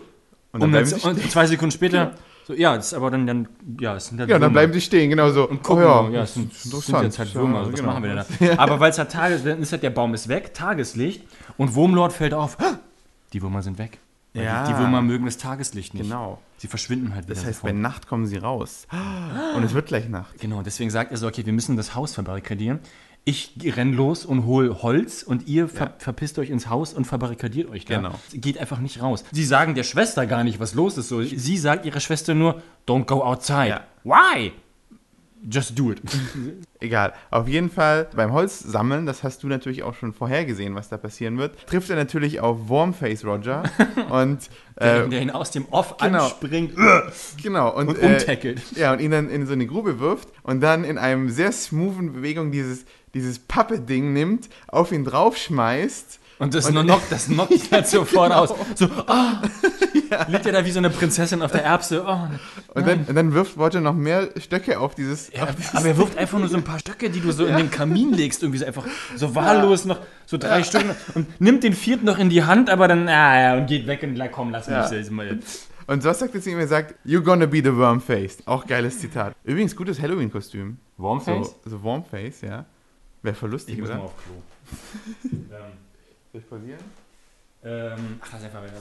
dann 0.54 0.62
Und, 0.64 0.72
dann, 0.72 0.84
sie 0.86 1.06
und 1.08 1.30
zwei 1.30 1.46
Sekunden 1.46 1.70
später, 1.70 2.12
so, 2.44 2.54
ja, 2.54 2.74
das 2.74 2.86
ist 2.86 2.94
aber 2.94 3.10
dann, 3.10 3.26
dann 3.26 3.48
ja, 3.80 3.94
es 3.94 4.06
sind 4.08 4.18
halt 4.18 4.28
Ja, 4.28 4.34
dann 4.34 4.42
Würmer. 4.42 4.52
bleiben 4.52 4.72
sie 4.72 4.80
stehen, 4.80 5.08
genau 5.10 5.30
so. 5.30 5.48
Und 5.48 5.62
gucken, 5.62 5.84
oh, 5.84 5.86
ja, 5.86 6.02
ja, 6.02 6.10
ja, 6.10 6.20
das 6.22 6.30
es 6.30 6.34
sind, 6.34 6.52
sind 6.84 7.02
jetzt 7.04 7.18
halt 7.20 7.34
Würmer, 7.36 7.52
Ja, 7.54 7.58
also 7.60 7.72
was 7.72 7.80
genau. 7.80 7.92
machen 7.92 8.02
wir 8.04 8.14
denn 8.38 8.48
da? 8.48 8.58
Aber 8.62 8.80
weil 8.80 8.90
es 8.90 8.98
halt 8.98 9.12
Tages, 9.12 9.44
dann 9.44 9.62
ist 9.62 9.70
halt 9.72 9.82
der 9.84 9.90
Baum 9.90 10.12
ist 10.14 10.28
weg, 10.28 10.52
Tageslicht 10.52 11.22
und 11.56 11.74
Wurmlord 11.76 12.12
fällt 12.12 12.34
auf, 12.34 12.58
"Ah, 12.60 12.78
die 13.32 13.40
Würmer 13.42 13.62
sind 13.62 13.78
weg. 13.78 13.98
Weil 14.34 14.44
Ja. 14.44 14.66
die, 14.66 14.76
Würmer 14.78 15.02
mögen 15.02 15.26
das 15.26 15.36
Tageslicht 15.36 15.92
nicht. 15.94 16.04
Genau. 16.04 16.40
Sie 16.56 16.66
verschwinden 16.66 17.14
halt 17.14 17.26
wieder 17.26 17.34
Das 17.34 17.44
heißt, 17.44 17.58
sofort. 17.60 17.72
bei 17.74 17.78
Nacht 17.78 18.06
kommen 18.06 18.26
sie 18.26 18.36
raus. 18.38 18.86
Und 19.56 19.62
es 19.62 19.74
wird 19.74 19.86
gleich 19.88 20.08
Nacht. 20.08 20.38
Genau, 20.40 20.62
deswegen 20.62 20.90
sagt 20.90 21.10
er 21.10 21.16
so, 21.18 21.26
okay, 21.26 21.44
wir 21.44 21.52
müssen 21.52 21.76
das 21.76 21.94
Haus 21.94 22.14
verbarrikadieren. 22.14 22.78
Ich 23.24 23.52
renn 23.76 23.92
los 23.92 24.24
und 24.24 24.46
hol 24.46 24.82
Holz 24.82 25.22
und 25.22 25.46
ihr 25.46 25.68
ver 25.68 25.86
Ja. 25.86 25.92
verpisst 25.98 26.38
euch 26.40 26.50
ins 26.50 26.68
Haus 26.68 26.92
und 26.92 27.04
verbarrikadiert 27.04 27.70
euch 27.70 27.84
da. 27.84 27.96
Genau. 27.98 28.14
Geht 28.32 28.58
einfach 28.58 28.78
nicht 28.80 29.00
raus. 29.00 29.22
Sie 29.30 29.44
sagen 29.44 29.74
der 29.76 29.84
Schwester 29.84 30.26
gar 30.26 30.42
nicht, 30.44 30.58
was 30.58 30.74
los 30.74 30.98
ist. 30.98 31.08
So. 31.08 31.22
Sie 31.22 31.56
sagt 31.58 31.84
ihrer 31.86 32.00
Schwester 32.00 32.34
nur, 32.34 32.62
don't 32.88 33.04
go 33.04 33.22
outside. 33.22 33.68
Ja. 33.68 33.80
Why? 34.02 34.52
Just 35.50 35.76
do 35.76 35.90
it. 35.90 36.00
Egal. 36.80 37.12
Auf 37.30 37.48
jeden 37.48 37.70
Fall 37.70 38.08
beim 38.14 38.32
Holz 38.32 38.60
sammeln, 38.60 39.06
das 39.06 39.22
hast 39.22 39.42
du 39.42 39.48
natürlich 39.48 39.82
auch 39.82 39.94
schon 39.94 40.12
vorhergesehen, 40.12 40.74
was 40.74 40.88
da 40.88 40.96
passieren 40.96 41.36
wird, 41.38 41.66
trifft 41.66 41.90
er 41.90 41.96
natürlich 41.96 42.40
auf 42.40 42.68
Warmface 42.68 43.24
Roger. 43.24 43.64
und 44.10 44.48
der, 44.78 45.04
äh, 45.04 45.08
der 45.08 45.22
ihn 45.22 45.30
aus 45.30 45.50
dem 45.50 45.66
Off 45.70 45.96
genau. 45.96 46.24
anspringt 46.24 46.74
genau. 47.42 47.74
Und, 47.74 47.88
und 47.88 48.02
äh, 48.02 48.06
umtackelt. 48.06 48.62
Ja, 48.76 48.92
und 48.92 49.00
ihn 49.00 49.10
dann 49.10 49.28
in 49.30 49.46
so 49.46 49.52
eine 49.52 49.66
Grube 49.66 49.98
wirft 49.98 50.28
und 50.42 50.60
dann 50.60 50.84
in 50.84 50.98
einem 50.98 51.28
sehr 51.28 51.50
smoothen 51.50 52.12
Bewegung 52.12 52.52
dieses, 52.52 52.84
dieses 53.14 53.38
Pappe-Ding 53.40 54.12
nimmt, 54.12 54.48
auf 54.68 54.92
ihn 54.92 55.04
draufschmeißt. 55.04 56.20
Und 56.38 56.54
das, 56.54 56.66
Und- 56.66 56.84
knockt, 56.84 57.10
das 57.10 57.26
knockt 57.26 57.50
ihn 57.50 57.70
halt 57.70 57.86
sofort 57.86 58.32
aus. 58.32 58.54
So, 58.74 58.86
ah, 59.06 59.42
liegt 60.28 60.46
er 60.46 60.52
da 60.52 60.64
wie 60.64 60.70
so 60.70 60.78
eine 60.78 60.90
Prinzessin 60.90 61.42
auf 61.42 61.52
der 61.52 61.64
Erbse. 61.64 62.04
Oh, 62.06 62.28
Und 62.74 62.86
dann, 62.86 63.04
und 63.04 63.14
dann 63.14 63.32
wirft 63.34 63.56
Roger 63.58 63.80
noch 63.80 63.94
mehr 63.94 64.28
Stöcke 64.38 64.78
auf 64.78 64.94
dieses. 64.94 65.32
Ja, 65.32 65.44
auf 65.44 65.54
dieses 65.56 65.74
aber 65.74 65.86
er 65.86 65.96
wirft 65.96 66.16
einfach 66.18 66.38
nur 66.38 66.48
so 66.48 66.56
ein 66.56 66.64
paar 66.64 66.78
Stöcke, 66.78 67.10
die 67.10 67.20
du 67.20 67.32
so 67.32 67.44
in 67.46 67.56
den 67.56 67.70
Kamin 67.70 68.12
legst, 68.12 68.42
irgendwie 68.42 68.58
so 68.58 68.66
einfach 68.66 68.86
so 69.16 69.34
wahllos 69.34 69.84
noch 69.84 69.98
so 70.26 70.38
drei 70.38 70.62
Stück 70.62 70.84
und 71.14 71.40
nimmt 71.40 71.62
den 71.64 71.72
vierten 71.74 72.06
noch 72.06 72.18
in 72.18 72.30
die 72.30 72.44
Hand, 72.44 72.70
aber 72.70 72.88
dann, 72.88 73.08
ah, 73.08 73.40
ja, 73.40 73.56
und 73.56 73.66
geht 73.66 73.86
weg 73.86 74.02
und 74.02 74.16
la- 74.16 74.28
komm, 74.28 74.50
lass 74.50 74.66
mich 74.68 74.76
Ja. 74.76 74.88
das 74.88 75.10
mal. 75.10 75.38
Und 75.88 76.04
was 76.04 76.18
sagt 76.20 76.34
er 76.34 76.40
zu 76.40 76.48
ihm? 76.50 76.58
Er 76.58 76.68
sagt, 76.68 76.94
You're 77.04 77.22
gonna 77.22 77.46
be 77.46 77.58
the 77.58 77.74
Wormface. 77.76 78.38
Auch 78.46 78.66
geiles 78.66 79.00
Zitat. 79.00 79.34
Übrigens, 79.44 79.74
gutes 79.76 80.00
Halloween-Kostüm. 80.00 80.78
Warmface? 80.96 81.54
So, 81.64 81.70
so 81.70 81.84
Warmface, 81.84 82.42
ja. 82.42 82.64
Wäre 83.22 83.34
voll 83.34 83.50
lustig, 83.50 83.74
Ich 83.74 83.80
muss 83.80 83.90
oder? 83.90 83.98
mal 83.98 84.04
auf 84.04 84.14
Klo. 84.16 84.34
ähm, 85.32 85.38
Soll 86.32 86.40
ich 86.40 86.48
pausieren? 86.48 86.78
ähm, 87.64 88.18
ach, 88.20 88.28
lass 88.32 88.44
einfach 88.44 88.62
weiter 88.62 88.72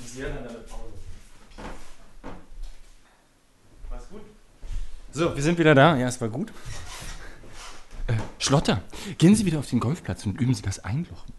Ich 0.00 0.12
sehe 0.12 0.24
dann 0.24 0.38
eine 0.38 0.58
Pause. 0.58 0.92
War's 3.88 4.08
gut? 4.10 4.20
So, 5.12 5.34
wir 5.34 5.42
sind 5.42 5.58
wieder 5.58 5.74
da. 5.74 5.96
Ja, 5.96 6.08
es 6.08 6.20
war 6.20 6.28
gut. 6.28 6.52
Äh, 8.06 8.12
Schlotter, 8.38 8.82
gehen 9.18 9.34
Sie 9.34 9.44
wieder 9.46 9.58
auf 9.58 9.68
den 9.68 9.80
Golfplatz 9.80 10.26
und 10.26 10.40
üben 10.40 10.54
Sie 10.54 10.62
das 10.62 10.84
Einlochen. 10.84 11.32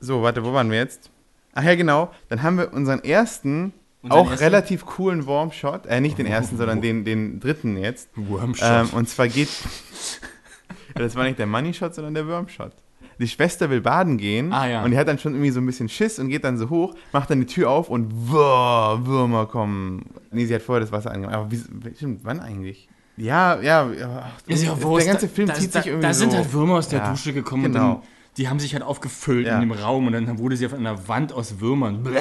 So, 0.00 0.22
warte, 0.22 0.44
wo 0.44 0.52
waren 0.52 0.70
wir 0.70 0.78
jetzt? 0.78 1.10
Ach 1.54 1.62
ja, 1.62 1.74
genau. 1.74 2.12
Dann 2.28 2.42
haben 2.42 2.58
wir 2.58 2.72
unseren 2.72 3.02
ersten, 3.04 3.72
Unseren 4.02 4.18
auch 4.18 4.30
ersten? 4.30 4.44
relativ 4.44 4.86
coolen 4.86 5.26
Warmshot. 5.26 5.86
Äh, 5.86 6.00
nicht 6.00 6.18
den 6.18 6.26
ersten, 6.26 6.56
sondern 6.56 6.80
den, 6.80 7.04
den 7.04 7.40
dritten 7.40 7.76
jetzt. 7.76 8.08
Wormshot. 8.14 8.68
Ähm, 8.68 8.90
und 8.90 9.08
zwar 9.08 9.28
geht. 9.28 9.48
das 10.94 11.14
war 11.14 11.24
nicht 11.24 11.38
der 11.38 11.46
Money 11.46 11.74
Shot, 11.74 11.94
sondern 11.94 12.14
der 12.14 12.26
Wormshot. 12.26 12.72
Die 13.18 13.26
Schwester 13.28 13.68
will 13.70 13.80
baden 13.80 14.16
gehen 14.16 14.52
Ah, 14.52 14.66
ja. 14.68 14.84
und 14.84 14.92
die 14.92 14.96
hat 14.98 15.08
dann 15.08 15.18
schon 15.18 15.32
irgendwie 15.34 15.50
so 15.50 15.60
ein 15.60 15.66
bisschen 15.66 15.88
Schiss 15.88 16.18
und 16.20 16.28
geht 16.28 16.44
dann 16.44 16.56
so 16.56 16.70
hoch, 16.70 16.94
macht 17.12 17.30
dann 17.30 17.40
die 17.40 17.46
Tür 17.46 17.70
auf 17.70 17.88
und 17.90 18.12
wow, 18.30 18.98
Würmer 19.04 19.46
kommen. 19.46 20.04
Nee, 20.30 20.44
sie 20.46 20.54
hat 20.54 20.62
vorher 20.62 20.80
das 20.80 20.92
Wasser 20.92 21.10
angemacht. 21.10 21.34
Aber 21.34 21.50
wie, 21.50 21.60
stimmt, 21.96 22.20
wann 22.24 22.40
eigentlich? 22.40 22.88
Ja, 23.16 23.60
ja, 23.60 23.88
ach, 24.22 24.30
Ist 24.46 24.62
ja 24.62 24.74
der 24.74 25.04
ganze 25.06 25.26
Da- 25.26 25.32
Film 25.34 25.48
da, 25.48 25.54
zieht 25.54 25.74
da, 25.74 25.78
sich 25.80 25.88
irgendwie 25.88 26.06
Da 26.06 26.14
sind 26.14 26.30
so. 26.30 26.38
halt 26.38 26.52
Würmer 26.52 26.74
aus 26.74 26.88
der 26.88 27.00
Ja, 27.00 27.10
Dusche 27.10 27.32
gekommen 27.32 27.64
genau. 27.64 27.78
und 27.86 27.94
dann, 27.96 28.02
die 28.36 28.48
haben 28.48 28.60
sich 28.60 28.72
halt 28.74 28.84
aufgefüllt 28.84 29.46
Ja. 29.48 29.54
in 29.60 29.62
dem 29.68 29.72
Raum 29.72 30.06
und 30.06 30.12
dann 30.12 30.38
wurde 30.38 30.56
sie 30.56 30.66
auf 30.66 30.74
einer 30.74 31.08
Wand 31.08 31.32
aus 31.32 31.58
Würmern. 31.58 32.04
Bläh. 32.04 32.20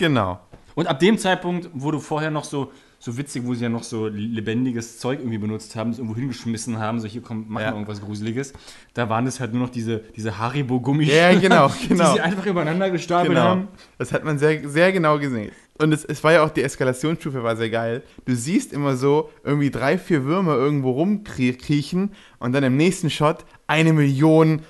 Genau. 0.00 0.40
Und 0.74 0.88
ab 0.88 0.98
dem 0.98 1.18
Zeitpunkt, 1.18 1.70
wo 1.74 1.92
du 1.92 2.00
vorher 2.00 2.32
noch 2.32 2.42
so, 2.44 2.72
so 3.04 3.18
witzig, 3.18 3.42
wo 3.44 3.52
sie 3.52 3.64
ja 3.64 3.68
noch 3.68 3.82
so 3.82 4.06
lebendiges 4.06 4.98
Zeug 4.98 5.18
irgendwie 5.18 5.38
benutzt 5.38 5.74
haben, 5.74 5.90
es 5.90 5.98
irgendwo 5.98 6.14
hingeschmissen 6.16 6.78
haben, 6.78 7.00
so 7.00 7.08
hier 7.08 7.20
kommt, 7.20 7.50
mach 7.50 7.60
Ja. 7.60 7.66
mal 7.70 7.72
irgendwas 7.72 8.00
Gruseliges, 8.00 8.52
da 8.94 9.08
waren 9.08 9.26
es 9.26 9.40
halt 9.40 9.52
nur 9.52 9.62
noch 9.62 9.70
diese, 9.70 9.98
diese 10.14 10.38
Haribo-Gummi, 10.38 11.04
Ja, 11.06 11.34
genau, 11.34 11.68
die 11.82 11.88
genau. 11.88 12.14
sie 12.14 12.20
einfach 12.20 12.46
übereinander 12.46 12.90
gestapelt 12.90 13.30
Genau. 13.34 13.42
haben. 13.42 13.68
Das 13.98 14.12
hat 14.12 14.22
man 14.24 14.38
sehr, 14.38 14.68
sehr 14.68 14.92
genau 14.92 15.18
gesehen. 15.18 15.50
Und 15.78 15.90
es, 15.92 16.04
es 16.04 16.22
war 16.22 16.32
ja 16.32 16.44
auch, 16.44 16.50
die 16.50 16.62
Eskalationsstufe 16.62 17.42
war 17.42 17.56
sehr 17.56 17.70
geil. 17.70 18.02
Du 18.24 18.36
siehst 18.36 18.72
immer 18.72 18.94
so 18.96 19.30
irgendwie 19.42 19.70
drei, 19.70 19.98
vier 19.98 20.24
Würmer 20.24 20.54
irgendwo 20.54 20.92
rumkriechen 20.92 22.12
und 22.38 22.52
dann 22.52 22.62
im 22.62 22.76
nächsten 22.76 23.10
Shot 23.10 23.44
eine 23.66 23.92
Million 23.92 24.60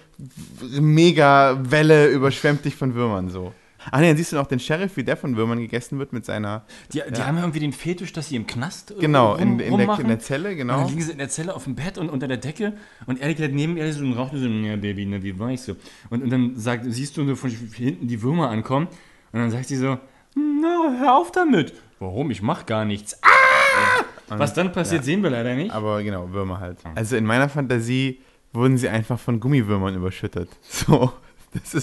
Mega-Welle 0.81 2.09
überschwemmt 2.09 2.65
dich 2.65 2.77
von 2.77 2.95
Würmern 2.95 3.29
so. 3.29 3.53
Ah 3.91 4.01
ne, 4.01 4.09
dann 4.09 4.17
siehst 4.17 4.33
du 4.33 4.37
noch 4.37 4.47
den 4.47 4.61
Sheriff, 4.61 4.97
wie 4.97 5.05
der 5.05 5.17
von 5.17 5.37
Würmern 5.37 5.59
gegessen 5.59 5.99
wird 5.99 6.13
mit 6.13 6.25
seiner, 6.25 6.65
Die, 6.93 7.03
die 7.11 7.23
haben 7.23 7.37
ja 7.37 7.43
irgendwie 7.43 7.61
den 7.61 7.73
Fetisch, 7.73 8.13
dass 8.13 8.29
sie 8.29 8.37
im 8.37 8.47
Knast 8.47 8.95
genau, 9.01 9.33
rum, 9.33 9.41
in, 9.41 9.61
in, 9.61 9.79
der, 9.79 9.99
in 9.99 10.09
der 10.09 10.19
Zelle, 10.21 10.51
Und 10.51 10.59
dann 10.59 10.69
genau. 10.69 10.89
liegen 10.89 11.03
sie 11.03 11.13
in 11.13 11.19
der 11.19 11.29
Zelle 11.29 11.55
auf 11.55 11.65
dem 11.65 11.75
Bett 11.75 11.99
und 11.99 12.09
unter 12.09 12.29
der 12.29 12.37
Decke 12.37 12.75
und 13.07 13.21
er 13.21 13.29
liegt 13.29 13.41
halt 13.41 13.55
neben 13.55 13.77
ihr 13.77 13.93
so 13.93 14.05
und 14.05 14.15
raucht 14.15 14.33
so, 14.35 14.47
ja 14.47 14.77
Baby, 14.77 15.07
ne, 15.07 15.23
wie 15.23 15.39
war 15.39 15.51
ich 15.51 15.63
so? 15.63 15.77
Und, 16.11 16.23
und 16.23 16.31
dann 16.31 16.57
sagt, 16.57 16.85
siehst 16.87 17.17
du 17.17 17.27
so 17.27 17.37
von 17.37 17.51
hinten 17.51 18.07
die 18.07 18.23
Würmer 18.23 18.51
ankommen 18.51 18.89
und 19.33 19.41
dann 19.41 19.51
sagt 19.51 19.69
sie 19.69 19.77
so, 19.77 19.99
na, 20.35 20.97
hör 21.01 21.17
auf 21.17 21.31
damit. 21.31 21.75
Warum? 21.99 22.31
Ich 22.31 22.43
mach 22.43 22.67
gar 22.67 22.85
nichts. 22.85 23.19
Ah! 23.23 24.05
Was 24.29 24.55
dann 24.55 24.73
passiert, 24.73 25.05
sehen 25.05 25.23
wir 25.23 25.31
leider 25.31 25.55
nicht. 25.55 25.73
Aber 25.73 26.03
genau, 26.03 26.31
Würmer 26.33 26.61
halt. 26.61 26.79
Also 26.95 27.17
in 27.17 27.25
meiner 27.25 27.49
Fantasie 27.49 28.21
wurden 28.53 28.79
sie 28.79 28.89
einfach 28.89 29.19
von 29.19 29.41
Gummiwürmern 29.41 29.95
überschüttet. 29.95 30.49
So. 30.63 31.13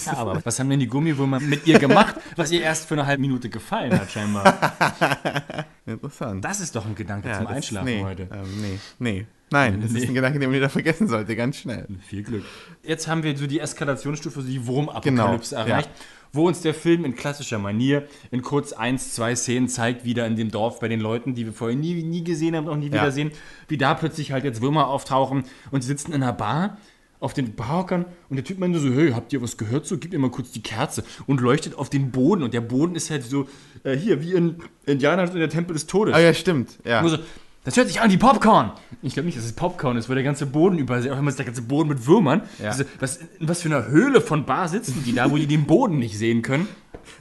Ja, 0.05 0.13
aber 0.17 0.43
was 0.43 0.59
haben 0.59 0.69
denn 0.69 0.79
die 0.79 0.87
Gummiwürmer 0.87 1.39
mit 1.39 1.67
ihr 1.67 1.77
gemacht, 1.79 2.15
was 2.35 2.51
ihr 2.51 2.61
erst 2.61 2.87
für 2.87 2.95
eine 2.95 3.05
halbe 3.05 3.21
Minute 3.21 3.49
gefallen 3.49 3.91
hat, 3.99 4.09
scheinbar? 4.11 4.57
Interessant. 5.85 6.43
Das 6.43 6.59
ist 6.59 6.75
doch 6.75 6.85
ein 6.85 6.95
Gedanke 6.95 7.29
Ja, 7.29 7.37
zum 7.37 7.47
Einschlafen 7.47 7.85
nee, 7.85 8.03
heute. 8.03 8.23
Ähm, 8.31 8.61
nee, 8.61 8.79
nee. 8.99 9.25
Nein, 9.51 9.81
das 9.81 9.91
Nee. 9.91 9.99
ist 9.99 10.07
ein 10.09 10.13
Gedanke, 10.13 10.37
den 10.39 10.49
man 10.49 10.57
wieder 10.57 10.69
vergessen 10.69 11.07
sollte, 11.07 11.35
ganz 11.35 11.57
schnell. 11.57 11.87
Viel 12.05 12.23
Glück. 12.23 12.45
Jetzt 12.83 13.07
haben 13.07 13.23
wir 13.23 13.35
so 13.35 13.47
die 13.47 13.59
Eskalationsstufe, 13.59 14.41
so 14.41 14.47
die 14.47 14.65
Wurmapokalypse 14.67 15.55
Genau, 15.55 15.67
erreicht, 15.67 15.89
wo 16.31 16.47
uns 16.47 16.61
der 16.61 16.75
Film 16.75 17.03
in 17.05 17.15
klassischer 17.15 17.57
Manier 17.57 18.07
in 18.29 18.43
kurz 18.43 18.73
eins, 18.73 19.15
zwei 19.15 19.35
Szenen 19.35 19.67
zeigt, 19.67 20.05
wieder 20.05 20.27
in 20.27 20.35
dem 20.35 20.51
Dorf 20.51 20.79
bei 20.79 20.87
den 20.87 20.99
Leuten, 20.99 21.33
die 21.33 21.45
wir 21.45 21.53
vorher 21.53 21.75
nie, 21.75 22.03
nie 22.03 22.23
gesehen 22.23 22.55
haben, 22.55 22.65
noch 22.65 22.75
nie 22.75 22.87
Ja. 22.87 22.93
wiedersehen, 22.93 23.31
wie 23.67 23.77
da 23.77 23.95
plötzlich 23.95 24.31
halt 24.31 24.43
jetzt 24.43 24.61
Würmer 24.61 24.87
auftauchen 24.87 25.43
und 25.71 25.81
sie 25.81 25.87
sitzen 25.87 26.11
in 26.13 26.21
einer 26.21 26.33
Bar 26.33 26.77
auf 27.19 27.33
den 27.33 27.55
Barhockern 27.55 28.05
und 28.29 28.37
der 28.37 28.43
Typ 28.43 28.59
meint 28.59 28.73
nur 28.73 28.81
so, 28.81 28.91
hey, 28.91 29.11
habt 29.11 29.33
ihr 29.33 29.41
was 29.41 29.57
gehört? 29.57 29.85
So, 29.85 29.97
gib 29.97 30.13
mir 30.13 30.19
mal 30.19 30.31
kurz 30.31 30.51
die 30.51 30.61
Kerze 30.61 31.03
und 31.27 31.41
leuchtet 31.41 31.77
auf 31.77 31.89
den 31.89 32.11
Boden 32.11 32.43
und 32.43 32.53
der 32.53 32.61
Boden 32.61 32.95
ist 32.95 33.09
halt 33.09 33.23
so, 33.23 33.47
äh, 33.83 33.95
hier, 33.95 34.21
wie 34.21 34.33
in 34.33 34.55
Indiana 34.85 35.23
in 35.23 35.39
der 35.39 35.49
Tempel 35.49 35.73
des 35.73 35.85
Todes. 35.85 36.15
Ah 36.15 36.19
ja, 36.19 36.33
stimmt. 36.33 36.77
Ja. 36.85 37.01
Nur 37.01 37.11
so, 37.11 37.17
das 37.65 37.75
hört 37.75 37.87
sich 37.87 37.99
an 37.99 38.09
wie 38.09 38.17
Popcorn. 38.17 38.71
Ich 39.01 39.13
glaube 39.13 39.25
nicht, 39.25 39.37
dass 39.37 39.45
es 39.45 39.51
Popcorn 39.51 39.97
ist, 39.97 40.09
wo 40.09 40.13
der 40.13 40.23
ganze 40.23 40.45
Boden 40.45 40.77
überall, 40.77 41.07
auch 41.11 41.19
immer 41.19 41.29
ist 41.29 41.37
der 41.37 41.45
ganze 41.45 41.61
Boden 41.61 41.89
mit 41.89 42.07
Würmern. 42.07 42.43
Ja. 42.57 42.69
Also, 42.69 42.85
was, 42.99 43.17
in 43.17 43.49
was 43.49 43.61
für 43.61 43.67
einer 43.67 43.87
Höhle 43.87 44.21
von 44.21 44.45
Bar 44.45 44.69
sitzen 44.69 45.03
die 45.05 45.13
da, 45.13 45.29
wo 45.29 45.35
die 45.35 45.45
den 45.45 45.65
Boden 45.65 45.99
nicht 45.99 46.17
sehen 46.17 46.41
können? 46.41 46.69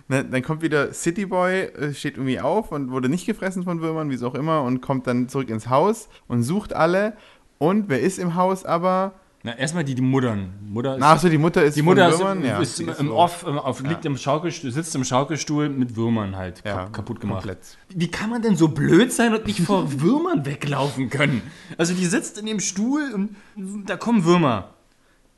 Na, 0.07 0.23
dann 0.23 0.43
kommt 0.43 0.63
wieder 0.63 0.93
City 0.93 1.27
Boy, 1.27 1.63
äh, 1.63 1.93
steht 1.93 2.17
irgendwie 2.17 2.41
auf 2.41 2.71
und 2.71 2.91
wurde 2.91 3.09
nicht 3.09 3.27
gefressen 3.27 3.65
von 3.65 3.81
Würmern, 3.81 4.11
wie 4.11 4.15
es 4.15 4.23
auch 4.23 4.35
immer, 4.35 4.63
und 4.63 4.81
kommt 4.81 5.07
dann 5.09 5.29
zurück 5.29 5.51
ins 5.51 5.69
Haus 5.69 6.09
und 6.29 6.45
sucht 6.45 6.73
alle. 6.73 7.17
Und 7.59 7.89
wer 7.89 8.01
ist 8.01 8.19
im 8.19 8.37
Haus 8.37 8.65
aber? 8.65 9.15
Na, 9.45 9.57
erstmal 9.57 9.85
die, 9.85 9.95
die 9.95 10.03
Muttern. 10.03 10.53
Mutter 10.69 10.97
ist, 10.97 11.03
Ach 11.03 11.19
so, 11.19 11.29
die 11.29 11.39
Mutter 11.39 11.63
ist 11.63 11.77
die 11.77 11.83
Mutter 11.83 12.11
von 12.11 12.19
Würmern? 12.21 12.39
ist, 12.43 12.49
ja, 12.49 12.59
ist 12.61 12.81
ist 12.81 13.01
im 13.01 13.07
so- 13.09 13.15
Off, 13.17 13.45
im, 13.47 13.57
auf, 13.59 13.81
liegt 13.83 14.05
im 14.05 14.17
Schaukelstuhl, 14.17 14.73
sitzt 14.73 14.95
im 14.97 15.05
Schaukelstuhl 15.05 15.69
mit 15.69 15.95
Würmern 15.95 16.35
halt 16.37 16.63
Ja, 16.65 16.75
kap 16.75 16.93
kaputt 16.93 17.21
gemacht. 17.21 17.43
komplett. 17.43 17.79
Wie 17.95 18.09
kann 18.11 18.31
man 18.31 18.43
denn 18.43 18.57
so 18.57 18.67
blöd 18.69 19.13
sein 19.13 19.33
und 19.33 19.47
nicht 19.47 19.61
vor 19.61 19.85
Würmern 20.01 20.45
weglaufen 20.45 21.09
können? 21.09 21.43
Also 21.77 21.95
die 21.95 22.07
sitzt 22.07 22.39
in 22.39 22.47
dem 22.47 22.59
Stuhl 22.59 23.03
und 23.15 23.37
da 23.89 23.97
kommen 23.97 24.25
Würmer. 24.25 24.71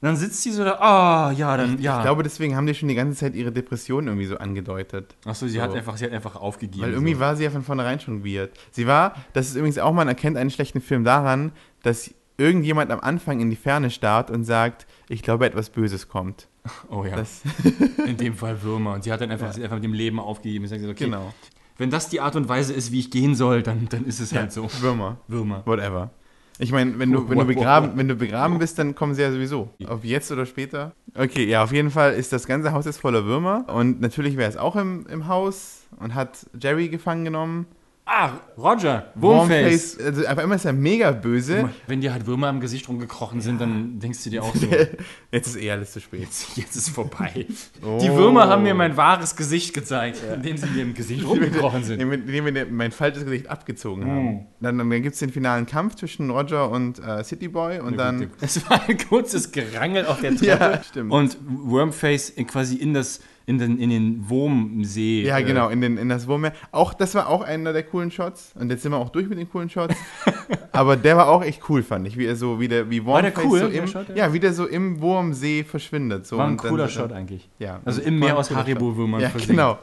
Dann 0.02 0.16
sitzt 0.16 0.40
sie 0.42 0.50
so 0.52 0.64
da, 0.64 0.76
ah, 0.80 1.30
ja, 1.32 1.54
dann, 1.58 1.78
ja. 1.78 1.98
Ich 1.98 2.02
glaube, 2.04 2.22
deswegen 2.22 2.56
haben 2.56 2.66
die 2.66 2.74
schon 2.74 2.88
die 2.88 2.94
ganze 2.94 3.18
Zeit 3.18 3.34
ihre 3.34 3.52
Depression 3.52 4.06
irgendwie 4.06 4.24
so 4.24 4.38
angedeutet. 4.38 5.14
Achso, 5.26 5.46
sie, 5.46 5.56
so. 5.56 5.60
hat 5.62 5.74
einfach, 5.74 5.98
sie 5.98 6.06
hat 6.06 6.12
einfach 6.12 6.36
aufgegeben. 6.36 6.84
Weil 6.84 6.92
irgendwie 6.94 7.12
so. 7.12 7.20
war 7.20 7.36
sie 7.36 7.44
ja 7.44 7.50
von 7.50 7.62
vornherein 7.62 8.00
schon 8.00 8.24
weird. 8.24 8.50
Sie 8.70 8.86
war, 8.86 9.14
das 9.34 9.48
ist 9.48 9.56
übrigens 9.56 9.76
auch, 9.76 9.92
man 9.92 10.08
erkennt 10.08 10.38
einen 10.38 10.48
schlechten 10.50 10.80
Film 10.80 11.04
daran, 11.04 11.52
dass 11.82 12.10
irgendjemand 12.40 12.90
am 12.90 13.00
Anfang 13.00 13.40
in 13.40 13.50
die 13.50 13.56
Ferne 13.56 13.90
starrt 13.90 14.30
und 14.30 14.44
sagt, 14.44 14.86
ich 15.08 15.22
glaube, 15.22 15.44
etwas 15.46 15.70
Böses 15.70 16.08
kommt. 16.08 16.48
Oh 16.90 17.04
ja, 17.04 17.16
Das, 17.16 17.42
in 18.06 18.16
dem 18.16 18.34
Fall 18.34 18.62
Würmer. 18.62 18.94
Und 18.94 19.04
sie 19.04 19.12
hat 19.12 19.20
dann 19.20 19.30
einfach, 19.30 19.48
hat 19.48 19.60
einfach 19.60 19.76
mit 19.76 19.84
dem 19.84 19.92
Leben 19.92 20.18
aufgegeben. 20.18 20.66
Sie 20.66 20.76
sagt, 20.76 20.90
okay, 20.90 21.04
genau. 21.04 21.32
wenn 21.78 21.90
das 21.90 22.08
die 22.08 22.20
Art 22.20 22.36
und 22.36 22.48
Weise 22.48 22.72
ist, 22.72 22.92
wie 22.92 23.00
ich 23.00 23.10
gehen 23.10 23.34
soll, 23.34 23.62
dann, 23.62 23.88
dann 23.90 24.04
ist 24.06 24.20
es 24.20 24.34
halt 24.34 24.52
so. 24.52 24.68
Würmer. 24.80 25.18
Würmer. 25.28 25.62
Whatever. 25.66 26.10
Ich 26.58 26.72
meine, 26.72 26.98
wenn 26.98 27.10
du, 27.10 27.26
wenn, 27.28 27.38
du 27.38 27.46
begraben, 27.46 27.92
wenn 27.96 28.06
du 28.06 28.14
begraben 28.14 28.58
bist, 28.58 28.78
dann 28.78 28.94
kommen 28.94 29.14
sie 29.14 29.22
ja 29.22 29.32
sowieso. 29.32 29.70
Ob 29.86 30.04
jetzt 30.04 30.30
oder 30.30 30.44
später. 30.44 30.92
Okay, 31.14 31.46
ja, 31.46 31.62
auf 31.62 31.72
jeden 31.72 31.90
Fall 31.90 32.12
ist 32.12 32.34
das 32.34 32.46
ganze 32.46 32.72
Haus 32.72 32.84
jetzt 32.84 33.00
voller 33.00 33.24
Würmer. 33.24 33.64
Und 33.74 34.02
natürlich 34.02 34.36
wäre 34.36 34.50
es 34.50 34.58
auch 34.58 34.76
im, 34.76 35.06
im 35.06 35.26
Haus 35.26 35.86
und 35.98 36.14
hat 36.14 36.46
Jerry 36.60 36.88
gefangen 36.88 37.24
genommen. 37.24 37.66
Ah, 38.12 38.32
Roger, 38.58 39.12
Wurmface. 39.14 39.96
Warmface, 39.98 39.98
Also 40.04 40.26
auf 40.26 40.38
einmal 40.38 40.56
ist 40.56 40.64
er 40.64 40.72
mega 40.72 41.12
böse. 41.12 41.68
Wenn 41.86 42.00
dir 42.00 42.12
halt 42.12 42.26
Würmer 42.26 42.48
am 42.48 42.58
Gesicht 42.58 42.88
rumgekrochen 42.88 43.40
sind, 43.40 43.60
dann 43.60 44.00
denkst 44.00 44.24
du 44.24 44.30
dir 44.30 44.42
auch 44.42 44.52
so, 44.52 44.66
Jetzt 45.30 45.46
ist 45.46 45.56
eh 45.56 45.70
alles 45.70 45.92
zu 45.92 46.00
spät. 46.00 46.26
jetzt 46.56 46.74
ist 46.74 46.88
vorbei. 46.88 47.46
Oh. 47.86 47.98
Die 48.02 48.10
Würmer 48.10 48.48
haben 48.48 48.64
mir 48.64 48.74
mein 48.74 48.96
wahres 48.96 49.36
Gesicht 49.36 49.74
gezeigt, 49.74 50.18
indem 50.34 50.56
sie 50.56 50.66
mir 50.66 50.82
im 50.82 50.94
Gesicht 50.94 51.24
rumgekrochen 51.24 51.84
sind. 51.84 52.00
Indem 52.02 52.52
wir- 52.52 52.66
mein 52.66 52.90
falsches 52.90 53.22
Gesicht 53.22 53.48
abgezogen 53.48 54.04
haben. 54.04 54.34
Mm. 54.34 54.46
Dann, 54.60 54.78
dann 54.78 54.90
gibt 54.90 55.12
es 55.14 55.20
den 55.20 55.30
finalen 55.30 55.66
Kampf 55.66 55.94
zwischen 55.94 56.30
Roger 56.30 56.68
und 56.68 56.98
äh, 56.98 57.22
City 57.22 57.46
Boy 57.46 57.78
und 57.78 57.96
dann. 57.96 58.30
Es 58.40 58.68
war 58.68 58.88
ein 58.88 58.98
kurzes 58.98 59.52
Gerangel 59.52 60.06
auf 60.06 60.20
der 60.20 60.30
Treppe. 60.32 60.46
Ja, 60.46 60.82
stimmt. 60.82 61.12
Und 61.12 61.38
Wormface 61.46 62.32
quasi 62.48 62.74
in, 62.76 62.92
das, 62.92 63.20
in, 63.50 63.58
den, 63.58 63.78
in 63.78 63.90
den 63.90 64.28
Wurmsee. 64.30 65.24
Ja, 65.24 65.38
äh, 65.38 65.42
genau, 65.44 65.68
in, 65.68 65.80
den, 65.80 65.98
in 65.98 66.08
das 66.08 66.26
Wurmmeer. 66.28 66.52
Auch, 66.72 66.94
das 66.94 67.14
war 67.14 67.28
auch 67.28 67.42
einer 67.42 67.72
der 67.72 67.82
coolen 67.82 68.10
Shots. 68.10 68.52
Und 68.58 68.70
jetzt 68.70 68.82
sind 68.82 68.92
wir 68.92 68.98
auch 68.98 69.10
durch 69.10 69.28
mit 69.28 69.38
den 69.38 69.50
coolen 69.50 69.68
Shots. 69.68 69.94
Aber 70.72 70.96
der 70.96 71.16
war 71.16 71.28
auch 71.28 71.42
echt 71.42 71.68
cool, 71.68 71.82
fand 71.82 72.06
ich. 72.06 72.16
Wie 72.16 72.26
er 72.26 72.36
so, 72.36 72.60
wie 72.60 72.68
der, 72.68 72.88
wie 72.88 73.04
War 73.04 73.20
der 73.22 73.32
cool, 73.44 73.58
so 73.60 73.68
der 73.68 73.82
im, 73.82 73.88
Shot, 73.88 74.08
ja? 74.10 74.14
ja, 74.14 74.32
wie 74.32 74.40
der 74.40 74.52
so 74.52 74.66
im 74.66 75.00
Wurmsee 75.00 75.64
verschwindet. 75.64 76.26
So, 76.26 76.38
War 76.38 76.46
ein 76.46 76.56
cooler 76.56 76.88
so- 76.88 77.00
Shot 77.00 77.12
eigentlich. 77.12 77.48
Ja. 77.58 77.80
Also 77.84 78.00
im 78.00 78.18
Meer 78.18 78.38
aus 78.38 78.48
cooler 78.48 78.60
Haribo-Würmern 78.60 79.20
Shot. 79.20 79.40
Ja, 79.40 79.46
genau. 79.46 79.78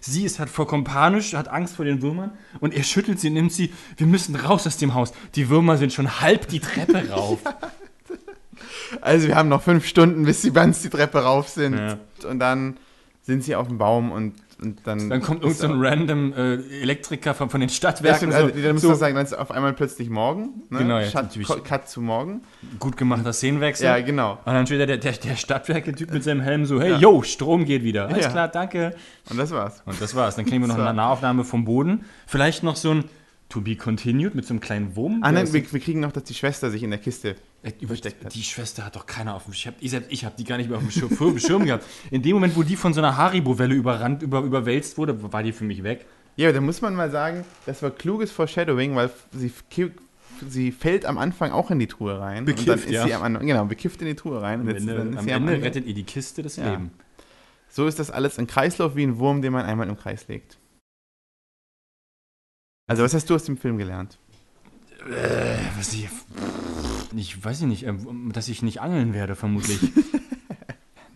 Sie 0.00 0.24
ist 0.24 0.38
halt 0.38 0.48
vollkommen 0.48 0.84
panisch, 0.84 1.34
hat 1.34 1.48
Angst 1.48 1.76
vor 1.76 1.84
den 1.84 2.00
Würmern 2.00 2.30
und 2.60 2.72
er 2.74 2.82
schüttelt 2.84 3.20
sie, 3.20 3.28
nimmt 3.28 3.52
sie, 3.52 3.70
wir 3.98 4.06
müssen 4.06 4.34
raus 4.34 4.66
aus 4.66 4.78
dem 4.78 4.94
Haus. 4.94 5.12
Die 5.34 5.50
Würmer 5.50 5.76
sind 5.76 5.92
schon 5.92 6.22
halb 6.22 6.48
die 6.48 6.60
Treppe 6.60 7.10
rauf. 7.10 7.40
Also 9.02 9.28
wir 9.28 9.36
haben 9.36 9.48
noch 9.48 9.62
fünf 9.62 9.86
Stunden, 9.86 10.24
bis 10.24 10.42
sie 10.42 10.52
ganz 10.52 10.82
die 10.82 10.88
Treppe 10.88 11.18
rauf 11.22 11.48
sind. 11.48 11.74
Ja. 11.78 11.98
Und 12.28 12.38
dann 12.38 12.76
sind 13.22 13.44
sie 13.44 13.54
auf 13.54 13.68
dem 13.68 13.78
Baum 13.78 14.12
und, 14.12 14.34
und 14.62 14.86
dann... 14.86 15.10
Dann 15.10 15.20
kommt 15.20 15.44
ist 15.44 15.62
irgendein 15.62 15.80
so 15.80 15.86
ein 15.86 16.00
random 16.00 16.32
äh, 16.32 16.80
Elektriker 16.82 17.34
von, 17.34 17.50
von 17.50 17.60
den 17.60 17.68
Stadtwerken. 17.68 18.30
stimmt, 18.30 18.34
also, 18.34 18.48
so, 18.48 18.62
dann 18.62 18.72
musst 18.72 18.82
so 18.82 18.90
du 18.90 18.94
sagen, 18.96 19.14
dann 19.14 19.24
ist 19.24 19.34
auf 19.34 19.50
einmal 19.50 19.72
plötzlich 19.74 20.08
morgen. 20.10 20.62
Ne? 20.70 20.78
Genau, 20.78 20.98
ja, 20.98 21.08
Cut, 21.10 21.88
zu 21.88 22.00
morgen. 22.00 22.42
gut 22.78 22.96
gemachter 22.96 23.32
Szenenwechsel. 23.32 23.86
Ja, 23.86 24.00
genau. 24.00 24.38
Und 24.44 24.52
dann 24.54 24.66
steht 24.66 24.80
da 24.80 24.86
der, 24.86 24.96
der, 24.98 25.12
der 25.12 25.36
Stadtwerke-Typ 25.36 26.12
mit 26.12 26.24
seinem 26.24 26.40
Helm 26.40 26.64
so, 26.64 26.80
hey, 26.80 26.92
Ja. 26.92 26.98
yo, 26.98 27.22
Strom 27.22 27.64
geht 27.64 27.84
wieder. 27.84 28.08
Alles 28.08 28.24
Ja. 28.24 28.30
klar, 28.30 28.48
danke. 28.48 28.94
Und 29.28 29.38
das 29.38 29.50
war's. 29.50 29.82
Und 29.84 30.00
das 30.00 30.14
war's. 30.14 30.36
Dann 30.36 30.46
kriegen 30.46 30.62
wir 30.62 30.68
noch 30.68 30.78
eine 30.78 30.94
Nahaufnahme 30.94 31.44
vom 31.44 31.64
Boden. 31.64 32.04
Vielleicht 32.26 32.62
noch 32.62 32.76
so 32.76 32.92
ein 32.92 33.04
To 33.50 33.60
be 33.60 33.76
continued 33.76 34.34
mit 34.34 34.46
so 34.46 34.52
einem 34.54 34.60
kleinen 34.60 34.96
Wurm. 34.96 35.18
Ah, 35.22 35.32
nein, 35.32 35.52
wir, 35.52 35.72
wir 35.72 35.80
kriegen 35.80 36.00
noch, 36.00 36.12
dass 36.12 36.24
die 36.24 36.34
Schwester 36.34 36.70
sich 36.70 36.82
in 36.82 36.90
der 36.90 36.98
Kiste 37.00 37.34
Äh, 37.62 37.72
versteckt 37.86 38.24
hat. 38.24 38.34
Die 38.34 38.42
Schwester 38.42 38.84
hat 38.84 38.96
doch 38.96 39.06
keiner 39.06 39.34
auf 39.34 39.44
dem 39.44 39.54
Schirm. 39.54 39.74
Ich, 39.80 39.90
selbst 39.90 40.10
ich 40.12 40.24
habe 40.24 40.34
die 40.38 40.44
gar 40.44 40.56
nicht 40.56 40.68
mehr 40.70 40.78
auf 40.78 40.84
dem 40.84 40.90
Schirm, 40.92 41.38
Schirm 41.38 41.64
gehabt. 41.66 41.84
In 42.12 42.22
dem 42.22 42.32
Moment, 42.34 42.56
wo 42.56 42.62
die 42.62 42.76
von 42.76 42.94
so 42.94 43.00
einer 43.00 43.16
Haribo-Welle 43.16 43.74
überrannt, 43.74 44.22
über, 44.22 44.40
überwälzt 44.40 44.96
wurde, 44.98 45.32
war 45.32 45.42
die 45.42 45.52
für 45.52 45.64
mich 45.64 45.82
weg. 45.82 46.06
Ja, 46.36 46.52
da 46.52 46.60
muss 46.60 46.80
man 46.80 46.94
mal 46.94 47.10
sagen, 47.10 47.44
das 47.66 47.82
war 47.82 47.90
kluges 47.90 48.30
Foreshadowing, 48.30 48.94
weil 48.94 49.10
sie, 49.32 49.52
sie 50.48 50.70
fällt 50.72 51.04
am 51.04 51.18
Anfang 51.18 51.50
auch 51.50 51.72
in 51.72 51.80
die 51.80 51.88
Truhe 51.88 52.20
rein. 52.20 52.38
und 52.44 52.48
dann 52.48 52.54
Bekifft, 52.56 52.86
ist 52.86 52.92
ja. 52.92 53.04
sie 53.04 53.14
am 53.14 53.22
Anfang, 53.24 53.46
genau, 53.46 53.64
bekifft 53.64 54.00
in 54.00 54.06
die 54.06 54.14
Truhe 54.14 54.40
rein. 54.40 54.60
Und 54.60 54.68
Am 54.68 54.74
jetzt, 54.74 54.88
Ende, 54.88 55.00
am 55.18 55.28
Ende 55.28 55.32
Ende- 55.54 55.62
rettet 55.66 55.86
ihr 55.86 55.94
die 55.94 56.04
Kiste 56.04 56.42
das 56.44 56.54
Ja. 56.56 56.70
Leben. 56.70 56.92
So 57.68 57.86
ist 57.88 57.98
das 57.98 58.10
alles 58.12 58.38
ein 58.38 58.46
Kreislauf 58.46 58.94
wie 58.96 59.02
ein 59.02 59.18
Wurm, 59.18 59.42
den 59.42 59.52
man 59.52 59.64
einmal 59.66 59.88
im 59.88 59.96
Kreis 59.98 60.28
legt. 60.28 60.56
Also, 62.90 63.04
was 63.04 63.14
hast 63.14 63.30
du 63.30 63.36
aus 63.36 63.44
dem 63.44 63.56
Film 63.56 63.78
gelernt? 63.78 64.18
Äh, 65.08 65.58
was 65.78 65.92
ich, 65.92 66.08
ich 67.14 67.44
weiß 67.44 67.60
nicht, 67.60 67.86
ähm, 67.86 68.32
dass 68.32 68.48
ich 68.48 68.62
nicht 68.62 68.80
angeln 68.80 69.14
werde, 69.14 69.36
vermutlich. 69.36 69.78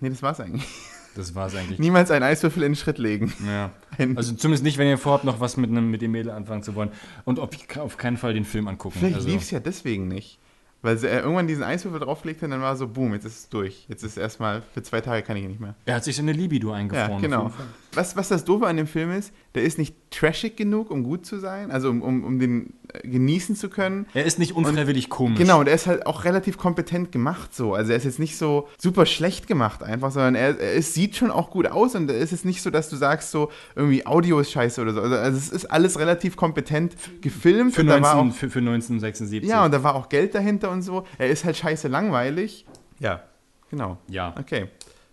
Nee, 0.01 0.11
das 0.11 0.23
war's 0.23 0.39
eigentlich. 0.39 0.67
Das 1.15 1.35
war's 1.35 1.55
eigentlich. 1.55 1.79
Niemals 1.79 2.11
einen 2.11 2.25
Eiswürfel 2.25 2.63
in 2.63 2.73
den 2.73 2.77
Schritt 2.77 2.99
legen. 2.99 3.33
Ja. 3.47 3.71
Also 4.17 4.35
zumindest 4.35 4.65
nicht, 4.65 4.77
wenn 4.77 4.87
ihr 4.87 4.99
vorhabt, 4.99 5.25
noch 5.25 5.41
was 5.41 5.57
mit, 5.57 5.71
einem, 5.71 5.91
mit 5.91 6.03
dem 6.03 6.11
Mädel 6.11 6.31
anfangen 6.31 6.63
zu 6.63 6.75
wollen. 6.75 6.91
Und 7.25 7.39
auf, 7.39 7.49
auf 7.79 7.97
keinen 7.97 8.19
Fall 8.19 8.35
den 8.35 8.45
Film 8.45 8.69
angucken. 8.69 8.99
Vielleicht 8.99 9.15
also, 9.15 9.29
lief's 9.29 9.51
ja 9.51 9.61
deswegen 9.61 10.09
nicht. 10.09 10.39
Weil 10.83 10.99
sie 10.99 11.07
äh, 11.07 11.21
irgendwann 11.21 11.47
diesen 11.47 11.63
Eiswürfel 11.63 12.01
drauflegte 12.01 12.45
und 12.45 12.51
dann 12.51 12.61
war 12.61 12.77
so, 12.77 12.87
boom, 12.87 13.15
jetzt 13.15 13.25
ist 13.25 13.39
es 13.39 13.49
durch. 13.49 13.87
Jetzt 13.89 14.03
ist 14.03 14.19
erstmal, 14.19 14.61
für 14.75 14.83
zwei 14.83 15.01
Tage 15.01 15.23
kann 15.23 15.39
ich 15.39 15.45
ihn 15.45 15.49
nicht 15.49 15.61
mehr. 15.61 15.75
Er 15.87 15.95
hat 15.95 16.05
sich 16.05 16.17
seine 16.17 16.33
Libido 16.33 16.73
eingefroren. 16.73 17.13
Ja, 17.13 17.19
genau. 17.21 17.53
Was, 17.95 18.17
was 18.17 18.29
das 18.29 18.45
Doofe 18.45 18.67
an 18.67 18.77
dem 18.77 18.87
Film 18.87 19.11
ist, 19.13 19.33
der 19.55 19.63
ist 19.63 19.79
nicht 19.79 19.95
trashig 20.11 20.57
genug, 20.57 20.91
um 20.91 21.03
gut 21.03 21.27
zu 21.27 21.39
sein, 21.39 21.71
also 21.71 21.91
um, 21.91 22.03
um, 22.03 22.25
um 22.25 22.39
den 22.39 22.75
äh, 22.89 23.07
genießen 23.07 23.57
zu 23.57 23.69
können. 23.69 24.07
Er 24.15 24.25
ist 24.25 24.39
nicht 24.39 24.55
unfreiwillig 24.55 25.11
komisch. 25.11 25.39
Genau, 25.39 25.61
und 25.61 25.69
er 25.69 25.75
ist 25.75 25.87
halt 25.87 26.07
auch 26.07 26.25
relativ 26.25 26.59
kompetent 26.59 27.13
gemacht 27.13 27.55
so. 27.55 27.75
Also 27.75 27.93
er 27.93 27.97
ist 27.97 28.05
jetzt 28.05 28.19
nicht 28.19 28.37
so 28.37 28.69
super 28.79 29.07
schlecht 29.07 29.47
gemacht 29.47 29.83
einfach, 29.83 30.11
sondern 30.11 30.35
er, 30.35 30.59
er 30.59 30.73
ist, 30.73 30.95
sieht 30.95 31.17
schon 31.17 31.31
auch 31.31 31.51
gut 31.51 31.67
aus 31.67 31.95
und 31.95 32.11
es 32.11 32.33
ist 32.33 32.45
nicht 32.45 32.63
so, 32.63 32.71
dass 32.71 32.89
du 32.89 32.97
sagst 32.97 33.31
so, 33.31 33.51
irgendwie 33.75 34.07
Audio 34.07 34.41
ist 34.41 34.51
scheiße 34.53 34.81
oder 34.81 34.93
so. 34.93 35.01
Also, 35.01 35.17
also 35.17 35.39
es 35.39 35.51
ist 35.51 35.67
alles 35.67 35.99
relativ 35.99 36.37
kompetent 36.37 36.97
gefilmt 37.21 37.75
Für, 37.75 37.83
und 37.83 37.89
da 37.89 38.01
war 38.03 38.17
19, 38.17 38.31
auch, 38.31 38.35
für, 38.35 38.51
für 38.51 38.59
1976. 38.61 39.49
ja, 39.49 39.65
und 39.65 39.73
da 39.73 39.83
war 39.83 39.95
auch 39.95 40.09
Geld 40.09 40.35
dahinter 40.35 40.71
und 40.71 40.83
so. 40.83 41.05
Er 41.19 41.29
ist 41.29 41.45
halt 41.45 41.57
scheiße 41.57 41.89
langweilig. 41.89 42.67
Ja, 42.99 43.23
genau. 43.71 43.99
ja. 44.09 44.35
Okay. 44.39 44.69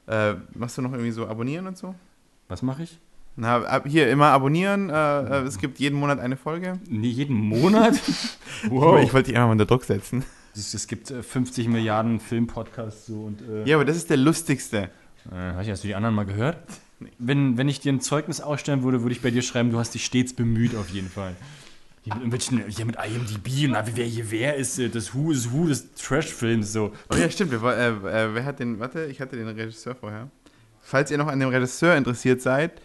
Äh, 0.08 0.36
machst 0.56 0.78
du 0.78 0.82
noch 0.82 0.91
irgendwie 0.91 1.12
so 1.12 1.28
abonnieren 1.28 1.67
und 1.67 1.78
so? 1.78 1.96
Was 2.51 2.61
mache 2.63 2.83
ich? 2.83 2.99
Na, 3.37 3.63
ab, 3.63 3.85
hier 3.87 4.09
immer 4.09 4.27
abonnieren. 4.27 4.89
Äh, 4.89 4.93
äh, 4.93 5.43
es 5.43 5.57
gibt 5.57 5.79
jeden 5.79 5.97
Monat 5.97 6.19
eine 6.19 6.35
Folge. 6.35 6.79
Nee, 6.89 7.07
jeden 7.07 7.33
Monat? 7.37 7.93
Aber 8.65 9.01
Ich 9.01 9.13
wollte 9.13 9.27
dich 9.29 9.37
einfach 9.37 9.47
mal 9.47 9.53
unter 9.53 9.65
Druck 9.65 9.85
setzen. 9.85 10.25
Es, 10.53 10.85
gibt 10.85 11.11
äh, 11.11 11.23
50 11.23 11.69
Milliarden 11.69 12.19
Filmpodcasts 12.19 13.05
so 13.05 13.21
und 13.21 13.41
äh, 13.41 13.63
Ja, 13.69 13.77
aber 13.77 13.85
das 13.85 13.95
ist 13.95 14.09
der 14.09 14.17
lustigste. 14.17 14.89
äh, 15.31 15.53
hast 15.55 15.81
du 15.81 15.87
die 15.87 15.95
anderen 15.95 16.13
mal 16.13 16.25
gehört? 16.25 16.57
Wenn, 17.19 17.57
wenn 17.57 17.69
ich 17.69 17.79
dir 17.79 17.93
ein 17.93 18.01
Zeugnis 18.01 18.41
ausstellen 18.41 18.83
würde, 18.83 19.01
würde 19.01 19.15
ich 19.15 19.21
bei 19.21 19.31
dir 19.31 19.43
schreiben, 19.43 19.71
du 19.71 19.79
hast 19.79 19.93
dich 19.93 20.03
stets 20.03 20.33
bemüht 20.33 20.75
auf 20.75 20.89
jeden 20.89 21.09
Fall. 21.09 21.37
Hier 22.01 22.15
mit, 22.15 22.43
hier 22.43 22.85
mit 22.85 22.97
IMDb 22.97 23.65
und 23.65 23.71
na, 23.71 23.85
wer 23.95 24.05
hier 24.05 24.29
wer 24.29 24.55
ist, 24.57 24.77
äh, 24.77 24.89
das 24.89 25.15
Who 25.15 25.31
is 25.31 25.53
Who 25.53 25.67
des 25.67 25.93
Trash-Films 25.93 26.73
so. 26.73 26.91
Oh 27.09 27.15
ja, 27.15 27.29
stimmt. 27.29 27.53
Äh, 27.53 27.55
äh, 27.55 28.33
wer 28.33 28.43
hat 28.43 28.59
den, 28.59 28.77
warte, 28.81 29.05
ich 29.05 29.21
hatte 29.21 29.37
den 29.37 29.47
Regisseur 29.47 29.95
vorher. 29.95 30.29
Falls 30.91 31.10
ihr 31.10 31.17
noch 31.17 31.27
an 31.27 31.39
dem 31.39 31.47
Regisseur 31.47 31.95
interessiert 31.95 32.41
seid, 32.41 32.82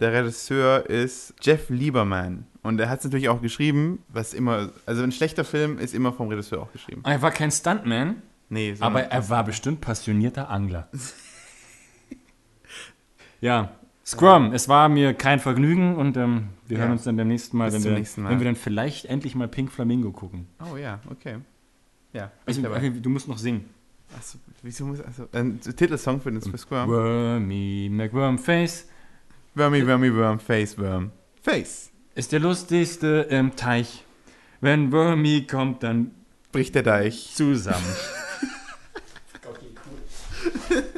der 0.00 0.14
Regisseur 0.14 0.88
ist 0.88 1.34
Jeff 1.42 1.68
Lieberman. 1.68 2.46
Und 2.62 2.80
er 2.80 2.88
hat 2.88 3.00
es 3.00 3.04
natürlich 3.04 3.28
auch 3.28 3.42
geschrieben, 3.42 4.02
was 4.08 4.32
immer, 4.32 4.70
also 4.86 5.02
ein 5.02 5.12
schlechter 5.12 5.44
Film 5.44 5.76
ist 5.76 5.94
immer 5.94 6.14
vom 6.14 6.28
Regisseur 6.28 6.62
auch 6.62 6.72
geschrieben. 6.72 7.02
Er 7.04 7.20
war 7.20 7.30
kein 7.30 7.50
Stuntman, 7.50 8.22
Nee, 8.48 8.74
aber 8.80 9.02
er 9.02 9.28
war 9.28 9.44
bestimmt 9.44 9.82
passionierter 9.82 10.48
Angler. 10.48 10.88
ja, 13.42 13.72
Scrum, 14.06 14.54
es 14.54 14.66
war 14.66 14.88
mir 14.88 15.12
kein 15.12 15.38
Vergnügen 15.38 15.96
und 15.96 16.16
ähm, 16.16 16.48
wir 16.66 16.78
Ja. 16.78 16.84
hören 16.84 16.92
uns 16.92 17.04
dann 17.04 17.18
beim 17.18 17.28
nächsten 17.28 17.58
Mal, 17.58 17.70
wenn 17.74 17.84
wir, 17.84 17.92
nächsten 17.92 18.22
Mal. 18.22 18.30
wenn 18.30 18.40
wir 18.40 18.46
dann 18.46 18.56
vielleicht 18.56 19.04
endlich 19.04 19.34
mal 19.34 19.48
Pink 19.48 19.70
Flamingo 19.70 20.12
gucken. 20.12 20.46
Oh 20.72 20.78
ja, 20.78 21.00
okay. 21.10 21.36
Ja, 22.14 22.32
Also, 22.46 22.66
okay, 22.66 22.90
du 22.90 23.10
musst 23.10 23.28
noch 23.28 23.36
singen. 23.36 23.66
Achso, 24.16 24.38
wieso 24.62 24.84
muss, 24.84 25.00
also, 25.00 25.28
ein 25.32 25.60
Titelsong 25.60 26.20
für 26.20 26.32
den 26.32 26.42
für 26.42 26.58
Squirm. 26.58 26.88
Wormy 26.88 27.88
McWormface 27.90 28.86
Wormy, 29.54 29.86
Wormy, 29.86 30.14
Worm, 30.14 30.38
Face, 30.38 30.78
Worm. 30.78 31.10
Face. 31.42 31.90
ist 32.14 32.30
der 32.32 32.40
lustigste 32.40 33.26
im 33.30 33.56
Teich. 33.56 34.04
Wenn 34.60 34.92
Wormy 34.92 35.46
kommt, 35.46 35.82
dann 35.82 36.12
Bricht 36.52 36.74
der 36.74 36.82
Deich. 36.84 37.34
zusammen. 37.34 37.84